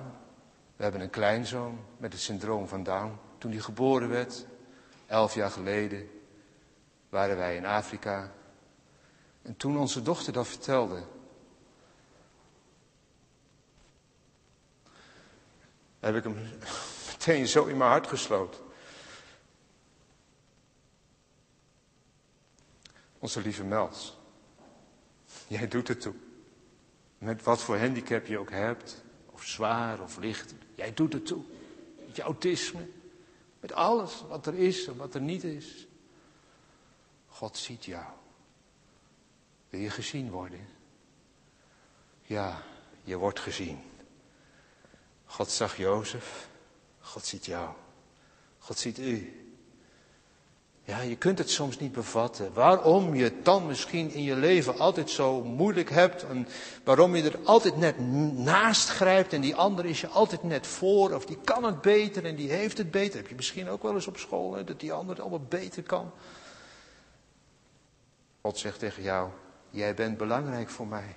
We 0.81 0.87
hebben 0.87 1.05
een 1.05 1.11
kleinzoon 1.11 1.85
met 1.97 2.13
het 2.13 2.23
syndroom 2.23 2.69
van 2.69 2.83
Down. 2.83 3.19
Toen 3.39 3.51
hij 3.51 3.61
geboren 3.61 4.09
werd, 4.09 4.47
elf 5.07 5.35
jaar 5.35 5.51
geleden, 5.51 6.11
waren 7.09 7.37
wij 7.37 7.57
in 7.57 7.67
Afrika. 7.67 8.33
En 9.43 9.57
toen 9.57 9.79
onze 9.79 10.03
dochter 10.03 10.33
dat 10.33 10.49
vertelde, 10.49 11.03
heb 15.99 16.15
ik 16.15 16.25
hem 16.25 16.37
meteen 17.11 17.49
zo 17.49 17.65
in 17.65 17.77
mijn 17.77 17.91
hart 17.91 18.07
gesloten. 18.07 18.61
Onze 23.19 23.41
lieve 23.41 23.65
Mels, 23.65 24.19
jij 25.47 25.69
doet 25.69 25.89
het 25.89 26.01
toe. 26.01 26.15
Met 27.19 27.43
wat 27.43 27.63
voor 27.63 27.79
handicap 27.79 28.27
je 28.27 28.39
ook 28.39 28.51
hebt, 28.51 29.05
of 29.27 29.43
zwaar 29.47 30.01
of 30.01 30.17
licht, 30.17 30.55
jij 30.81 30.95
doet 30.95 31.13
het 31.13 31.27
toe. 31.27 31.43
Met 32.07 32.17
je 32.17 32.23
autisme, 32.23 32.89
met 33.61 33.73
alles 33.73 34.25
wat 34.29 34.47
er 34.47 34.55
is 34.55 34.87
en 34.87 34.97
wat 34.97 35.15
er 35.15 35.21
niet 35.21 35.45
is. 35.45 35.87
God 37.29 37.57
ziet 37.57 37.85
jou. 37.85 38.05
Wil 39.69 39.81
je 39.81 39.91
gezien 39.91 40.31
worden? 40.31 40.69
Ja, 42.23 42.63
je 43.05 43.17
wordt 43.17 43.41
gezien. 43.41 43.79
God 45.25 45.51
zag 45.51 45.77
Jozef, 45.77 46.49
God 47.01 47.25
ziet 47.25 47.47
jou, 47.47 47.75
God 48.59 48.79
ziet 48.79 48.99
u. 48.99 49.40
Ja, 50.91 51.01
je 51.01 51.17
kunt 51.17 51.39
het 51.39 51.51
soms 51.51 51.79
niet 51.79 51.93
bevatten. 51.93 52.53
Waarom 52.53 53.15
je 53.15 53.25
het 53.25 53.45
dan 53.45 53.67
misschien 53.67 54.11
in 54.11 54.23
je 54.23 54.37
leven 54.37 54.79
altijd 54.79 55.11
zo 55.11 55.43
moeilijk 55.43 55.91
hebt. 55.91 56.23
En 56.23 56.49
waarom 56.85 57.17
je 57.17 57.23
er 57.23 57.39
altijd 57.45 57.77
net 57.77 57.99
naast 58.39 58.89
grijpt. 58.89 59.33
En 59.33 59.41
die 59.41 59.55
ander 59.55 59.85
is 59.85 60.01
je 60.01 60.09
altijd 60.09 60.43
net 60.43 60.67
voor. 60.67 61.13
Of 61.13 61.27
die 61.27 61.39
kan 61.45 61.65
het 61.65 61.81
beter 61.81 62.25
en 62.25 62.37
die 62.37 62.51
heeft 62.51 62.79
het 62.79 62.91
beter. 62.91 63.19
Heb 63.19 63.29
je 63.29 63.35
misschien 63.35 63.69
ook 63.69 63.83
wel 63.83 63.95
eens 63.95 64.07
op 64.07 64.17
school. 64.17 64.65
Dat 64.65 64.81
die 64.81 64.93
ander 64.93 65.11
het 65.11 65.21
allemaal 65.21 65.47
beter 65.49 65.83
kan. 65.83 66.13
God 68.41 68.59
zegt 68.59 68.79
tegen 68.79 69.03
jou. 69.03 69.29
Jij 69.71 69.95
bent 69.95 70.17
belangrijk 70.17 70.69
voor 70.71 70.87
mij. 70.87 71.17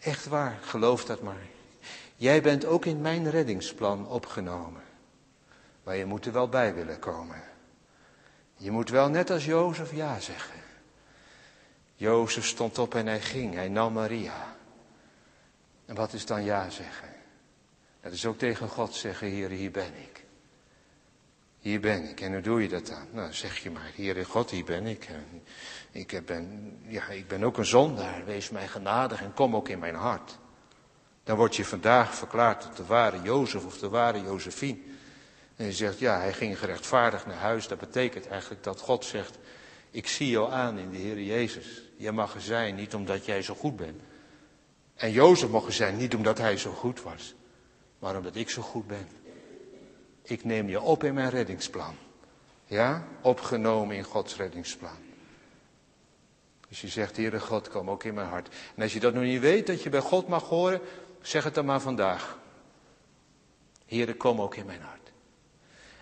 Echt 0.00 0.26
waar, 0.26 0.58
geloof 0.62 1.04
dat 1.04 1.22
maar. 1.22 1.46
Jij 2.16 2.42
bent 2.42 2.64
ook 2.64 2.84
in 2.84 3.00
mijn 3.00 3.30
reddingsplan 3.30 4.08
opgenomen. 4.08 4.82
Maar 5.84 5.96
je 5.96 6.04
moet 6.04 6.26
er 6.26 6.32
wel 6.32 6.48
bij 6.48 6.74
willen 6.74 6.98
komen. 6.98 7.53
Je 8.56 8.70
moet 8.70 8.90
wel 8.90 9.08
net 9.08 9.30
als 9.30 9.44
Jozef 9.44 9.94
ja 9.94 10.20
zeggen. 10.20 10.60
Jozef 11.94 12.46
stond 12.46 12.78
op 12.78 12.94
en 12.94 13.06
hij 13.06 13.20
ging. 13.20 13.54
Hij 13.54 13.68
nam 13.68 13.92
Maria. 13.92 14.56
En 15.86 15.94
wat 15.94 16.12
is 16.12 16.26
dan 16.26 16.44
ja 16.44 16.70
zeggen? 16.70 17.08
Dat 18.00 18.12
is 18.12 18.26
ook 18.26 18.38
tegen 18.38 18.68
God 18.68 18.94
zeggen, 18.94 19.28
Heer, 19.28 19.48
hier 19.48 19.70
ben 19.70 19.92
ik. 19.94 20.24
Hier 21.58 21.80
ben 21.80 22.08
ik. 22.08 22.20
En 22.20 22.32
hoe 22.32 22.40
doe 22.40 22.62
je 22.62 22.68
dat 22.68 22.86
dan? 22.86 23.06
Nou, 23.10 23.32
zeg 23.32 23.58
je 23.58 23.70
maar, 23.70 23.90
Heer 23.94 24.26
God, 24.26 24.50
hier 24.50 24.64
ben 24.64 24.86
ik. 24.86 25.08
Ik 25.90 26.26
ben, 26.26 26.76
ja, 26.86 27.08
ik 27.08 27.28
ben 27.28 27.44
ook 27.44 27.58
een 27.58 27.64
zondaar. 27.64 28.24
Wees 28.24 28.50
mij 28.50 28.68
genadig 28.68 29.22
en 29.22 29.34
kom 29.34 29.56
ook 29.56 29.68
in 29.68 29.78
mijn 29.78 29.94
hart. 29.94 30.38
Dan 31.24 31.36
word 31.36 31.56
je 31.56 31.64
vandaag 31.64 32.14
verklaard 32.14 32.60
tot 32.60 32.76
de 32.76 32.84
ware 32.84 33.22
Jozef 33.22 33.64
of 33.64 33.78
de 33.78 33.88
ware 33.88 34.22
Josephine. 34.22 34.78
En 35.56 35.64
je 35.64 35.72
zegt, 35.72 35.98
ja, 35.98 36.18
hij 36.18 36.32
ging 36.32 36.58
gerechtvaardigd 36.58 37.26
naar 37.26 37.36
huis. 37.36 37.68
Dat 37.68 37.78
betekent 37.78 38.26
eigenlijk 38.26 38.62
dat 38.62 38.80
God 38.80 39.04
zegt, 39.04 39.38
ik 39.90 40.08
zie 40.08 40.30
jou 40.30 40.52
aan 40.52 40.78
in 40.78 40.90
de 40.90 40.98
Heer 40.98 41.20
Jezus. 41.20 41.82
Jij 41.96 42.12
mag 42.12 42.34
er 42.34 42.40
zijn, 42.40 42.74
niet 42.74 42.94
omdat 42.94 43.24
jij 43.24 43.42
zo 43.42 43.54
goed 43.54 43.76
bent. 43.76 44.02
En 44.94 45.12
Jozef 45.12 45.48
mag 45.48 45.66
er 45.66 45.72
zijn, 45.72 45.96
niet 45.96 46.14
omdat 46.14 46.38
hij 46.38 46.56
zo 46.56 46.72
goed 46.72 47.02
was. 47.02 47.34
Maar 47.98 48.16
omdat 48.16 48.36
ik 48.36 48.50
zo 48.50 48.62
goed 48.62 48.86
ben. 48.86 49.08
Ik 50.22 50.44
neem 50.44 50.68
je 50.68 50.80
op 50.80 51.04
in 51.04 51.14
mijn 51.14 51.30
reddingsplan. 51.30 51.96
Ja, 52.66 53.06
opgenomen 53.20 53.96
in 53.96 54.04
Gods 54.04 54.36
reddingsplan. 54.36 54.98
Dus 56.68 56.80
je 56.80 56.88
zegt, 56.88 57.16
Heere 57.16 57.40
God, 57.40 57.68
kom 57.68 57.90
ook 57.90 58.04
in 58.04 58.14
mijn 58.14 58.28
hart. 58.28 58.48
En 58.74 58.82
als 58.82 58.92
je 58.92 59.00
dat 59.00 59.14
nog 59.14 59.22
niet 59.22 59.40
weet, 59.40 59.66
dat 59.66 59.82
je 59.82 59.88
bij 59.88 60.00
God 60.00 60.28
mag 60.28 60.42
horen, 60.42 60.80
zeg 61.22 61.44
het 61.44 61.54
dan 61.54 61.64
maar 61.64 61.80
vandaag. 61.80 62.38
Heere, 63.86 64.14
kom 64.14 64.40
ook 64.40 64.56
in 64.56 64.66
mijn 64.66 64.80
hart. 64.80 65.03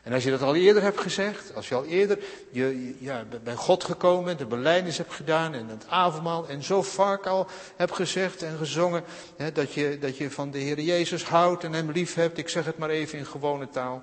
En 0.03 0.13
als 0.13 0.25
je 0.25 0.31
dat 0.31 0.43
al 0.43 0.55
eerder 0.55 0.83
hebt 0.83 1.01
gezegd, 1.01 1.55
als 1.55 1.69
je 1.69 1.75
al 1.75 1.85
eerder 1.85 2.19
je, 2.51 2.95
ja, 2.99 3.25
bij 3.45 3.55
God 3.55 3.85
gekomen 3.85 4.25
bent, 4.25 4.39
de 4.39 4.47
beleidnis 4.47 4.99
hebt 4.99 5.13
gedaan 5.13 5.55
en 5.55 5.69
het 5.69 5.89
avondmaal 5.89 6.49
en 6.49 6.63
zo 6.63 6.83
vaak 6.83 7.27
al 7.27 7.47
hebt 7.77 7.95
gezegd 7.95 8.43
en 8.43 8.57
gezongen, 8.57 9.05
hè, 9.37 9.53
dat, 9.53 9.73
je, 9.73 9.99
dat 10.01 10.17
je 10.17 10.31
van 10.31 10.51
de 10.51 10.59
Heer 10.59 10.81
Jezus 10.81 11.25
houdt 11.25 11.65
en 11.65 11.73
Hem 11.73 11.91
lief 11.91 12.15
hebt, 12.15 12.39
ik 12.39 12.49
zeg 12.49 12.65
het 12.65 12.79
maar 12.79 12.91
even 12.91 13.19
in 13.19 13.27
gewone 13.27 13.69
taal, 13.69 14.03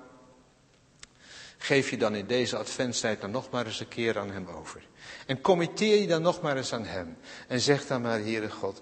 geef 1.58 1.90
je 1.90 1.96
dan 1.96 2.14
in 2.14 2.26
deze 2.26 2.56
adventstijd 2.56 3.20
dan 3.20 3.30
nog 3.30 3.50
maar 3.50 3.66
eens 3.66 3.80
een 3.80 3.88
keer 3.88 4.18
aan 4.18 4.30
Hem 4.30 4.48
over. 4.48 4.82
En 5.26 5.40
committeer 5.40 6.00
je 6.00 6.06
dan 6.06 6.22
nog 6.22 6.40
maar 6.40 6.56
eens 6.56 6.72
aan 6.72 6.86
Hem. 6.86 7.16
En 7.48 7.60
zeg 7.60 7.86
dan 7.86 8.02
maar, 8.02 8.18
Heere 8.18 8.50
God, 8.50 8.80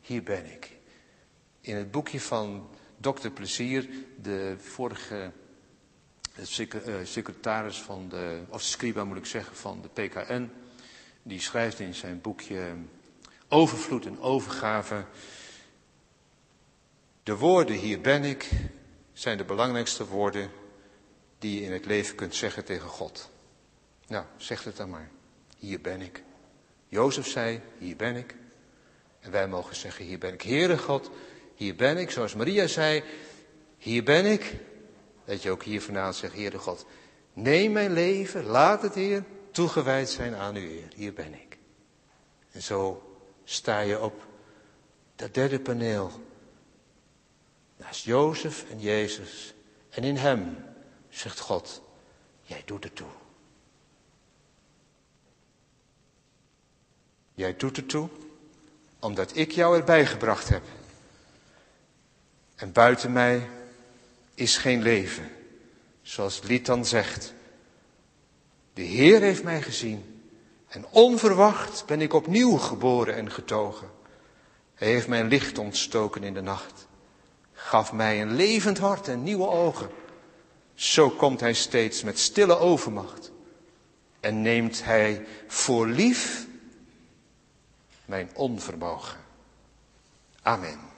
hier 0.00 0.22
ben 0.22 0.52
ik. 0.52 0.70
In 1.60 1.76
het 1.76 1.90
boekje 1.90 2.20
van 2.20 2.68
Dr. 3.00 3.28
Plezier, 3.28 3.88
de 4.22 4.54
vorige 4.58 5.32
eh, 6.36 6.94
secretaris 7.02 7.82
van 7.82 8.08
de, 8.08 8.42
of 8.48 8.62
scriba 8.62 9.04
moet 9.04 9.16
ik 9.16 9.26
zeggen, 9.26 9.56
van 9.56 9.82
de 9.82 9.88
PKN, 9.88 10.50
die 11.22 11.40
schrijft 11.40 11.80
in 11.80 11.94
zijn 11.94 12.20
boekje 12.20 12.74
Overvloed 13.48 14.06
en 14.06 14.20
Overgave. 14.20 15.04
De 17.22 17.36
woorden 17.36 17.76
hier 17.76 18.00
ben 18.00 18.24
ik 18.24 18.50
zijn 19.12 19.36
de 19.36 19.44
belangrijkste 19.44 20.06
woorden 20.06 20.50
die 21.38 21.60
je 21.60 21.66
in 21.66 21.72
het 21.72 21.86
leven 21.86 22.14
kunt 22.14 22.34
zeggen 22.34 22.64
tegen 22.64 22.88
God. 22.88 23.30
Nou, 24.06 24.24
zeg 24.36 24.64
het 24.64 24.76
dan 24.76 24.90
maar. 24.90 25.10
Hier 25.58 25.80
ben 25.80 26.00
ik. 26.00 26.22
Jozef 26.88 27.26
zei, 27.26 27.60
hier 27.78 27.96
ben 27.96 28.16
ik. 28.16 28.34
En 29.20 29.30
wij 29.30 29.48
mogen 29.48 29.76
zeggen, 29.76 30.04
hier 30.04 30.18
ben 30.18 30.32
ik. 30.32 30.42
Heere 30.42 30.78
God, 30.78 31.10
hier 31.54 31.74
ben 31.74 31.98
ik. 31.98 32.10
Zoals 32.10 32.34
Maria 32.34 32.66
zei, 32.66 33.02
hier 33.78 34.04
ben 34.04 34.26
ik. 34.26 34.54
Dat 35.24 35.42
je 35.42 35.50
ook 35.50 35.62
hier 35.62 35.82
vanavond 35.82 36.16
zegt, 36.16 36.34
Heere 36.34 36.58
God, 36.58 36.86
neem 37.32 37.72
mijn 37.72 37.92
leven, 37.92 38.44
laat 38.44 38.82
het 38.82 38.94
Heer 38.94 39.24
toegewijd 39.50 40.10
zijn 40.10 40.34
aan 40.34 40.54
uw 40.54 40.68
eer. 40.68 40.88
Hier 40.94 41.12
ben 41.12 41.34
ik. 41.34 41.58
En 42.52 42.62
zo 42.62 43.02
sta 43.44 43.80
je 43.80 44.00
op 44.00 44.26
dat 45.16 45.34
derde 45.34 45.60
paneel. 45.60 46.10
Naast 47.76 48.04
Jozef 48.04 48.70
en 48.70 48.80
Jezus. 48.80 49.54
En 49.90 50.04
in 50.04 50.16
hem 50.16 50.64
zegt 51.08 51.40
God, 51.40 51.82
jij 52.42 52.62
doet 52.64 52.84
het 52.84 52.96
toe. 52.96 53.08
Jij 57.34 57.56
doet 57.56 57.76
het 57.76 57.88
toe, 57.88 58.08
omdat 58.98 59.36
ik 59.36 59.50
jou 59.50 59.78
erbij 59.78 60.06
gebracht 60.06 60.48
heb. 60.48 60.62
En 62.54 62.72
buiten 62.72 63.12
mij 63.12 63.48
is 64.34 64.56
geen 64.56 64.82
leven. 64.82 65.30
Zoals 66.02 66.40
het 66.46 66.66
dan 66.66 66.84
zegt. 66.84 67.34
De 68.74 68.82
Heer 68.82 69.20
heeft 69.20 69.42
mij 69.42 69.62
gezien 69.62 70.14
en 70.68 70.86
onverwacht 70.90 71.86
ben 71.86 72.00
ik 72.00 72.12
opnieuw 72.12 72.56
geboren 72.56 73.14
en 73.14 73.30
getogen. 73.30 73.90
Hij 74.74 74.88
heeft 74.88 75.08
mijn 75.08 75.28
licht 75.28 75.58
ontstoken 75.58 76.22
in 76.22 76.34
de 76.34 76.40
nacht, 76.40 76.86
gaf 77.52 77.92
mij 77.92 78.22
een 78.22 78.34
levend 78.34 78.78
hart 78.78 79.08
en 79.08 79.22
nieuwe 79.22 79.48
ogen. 79.48 79.90
Zo 80.74 81.10
komt 81.10 81.40
hij 81.40 81.52
steeds 81.52 82.02
met 82.02 82.18
stille 82.18 82.58
overmacht 82.58 83.32
en 84.20 84.42
neemt 84.42 84.84
hij 84.84 85.26
voor 85.46 85.86
lief 85.86 86.46
mijn 88.04 88.30
onvermogen. 88.34 89.18
Amen. 90.42 90.93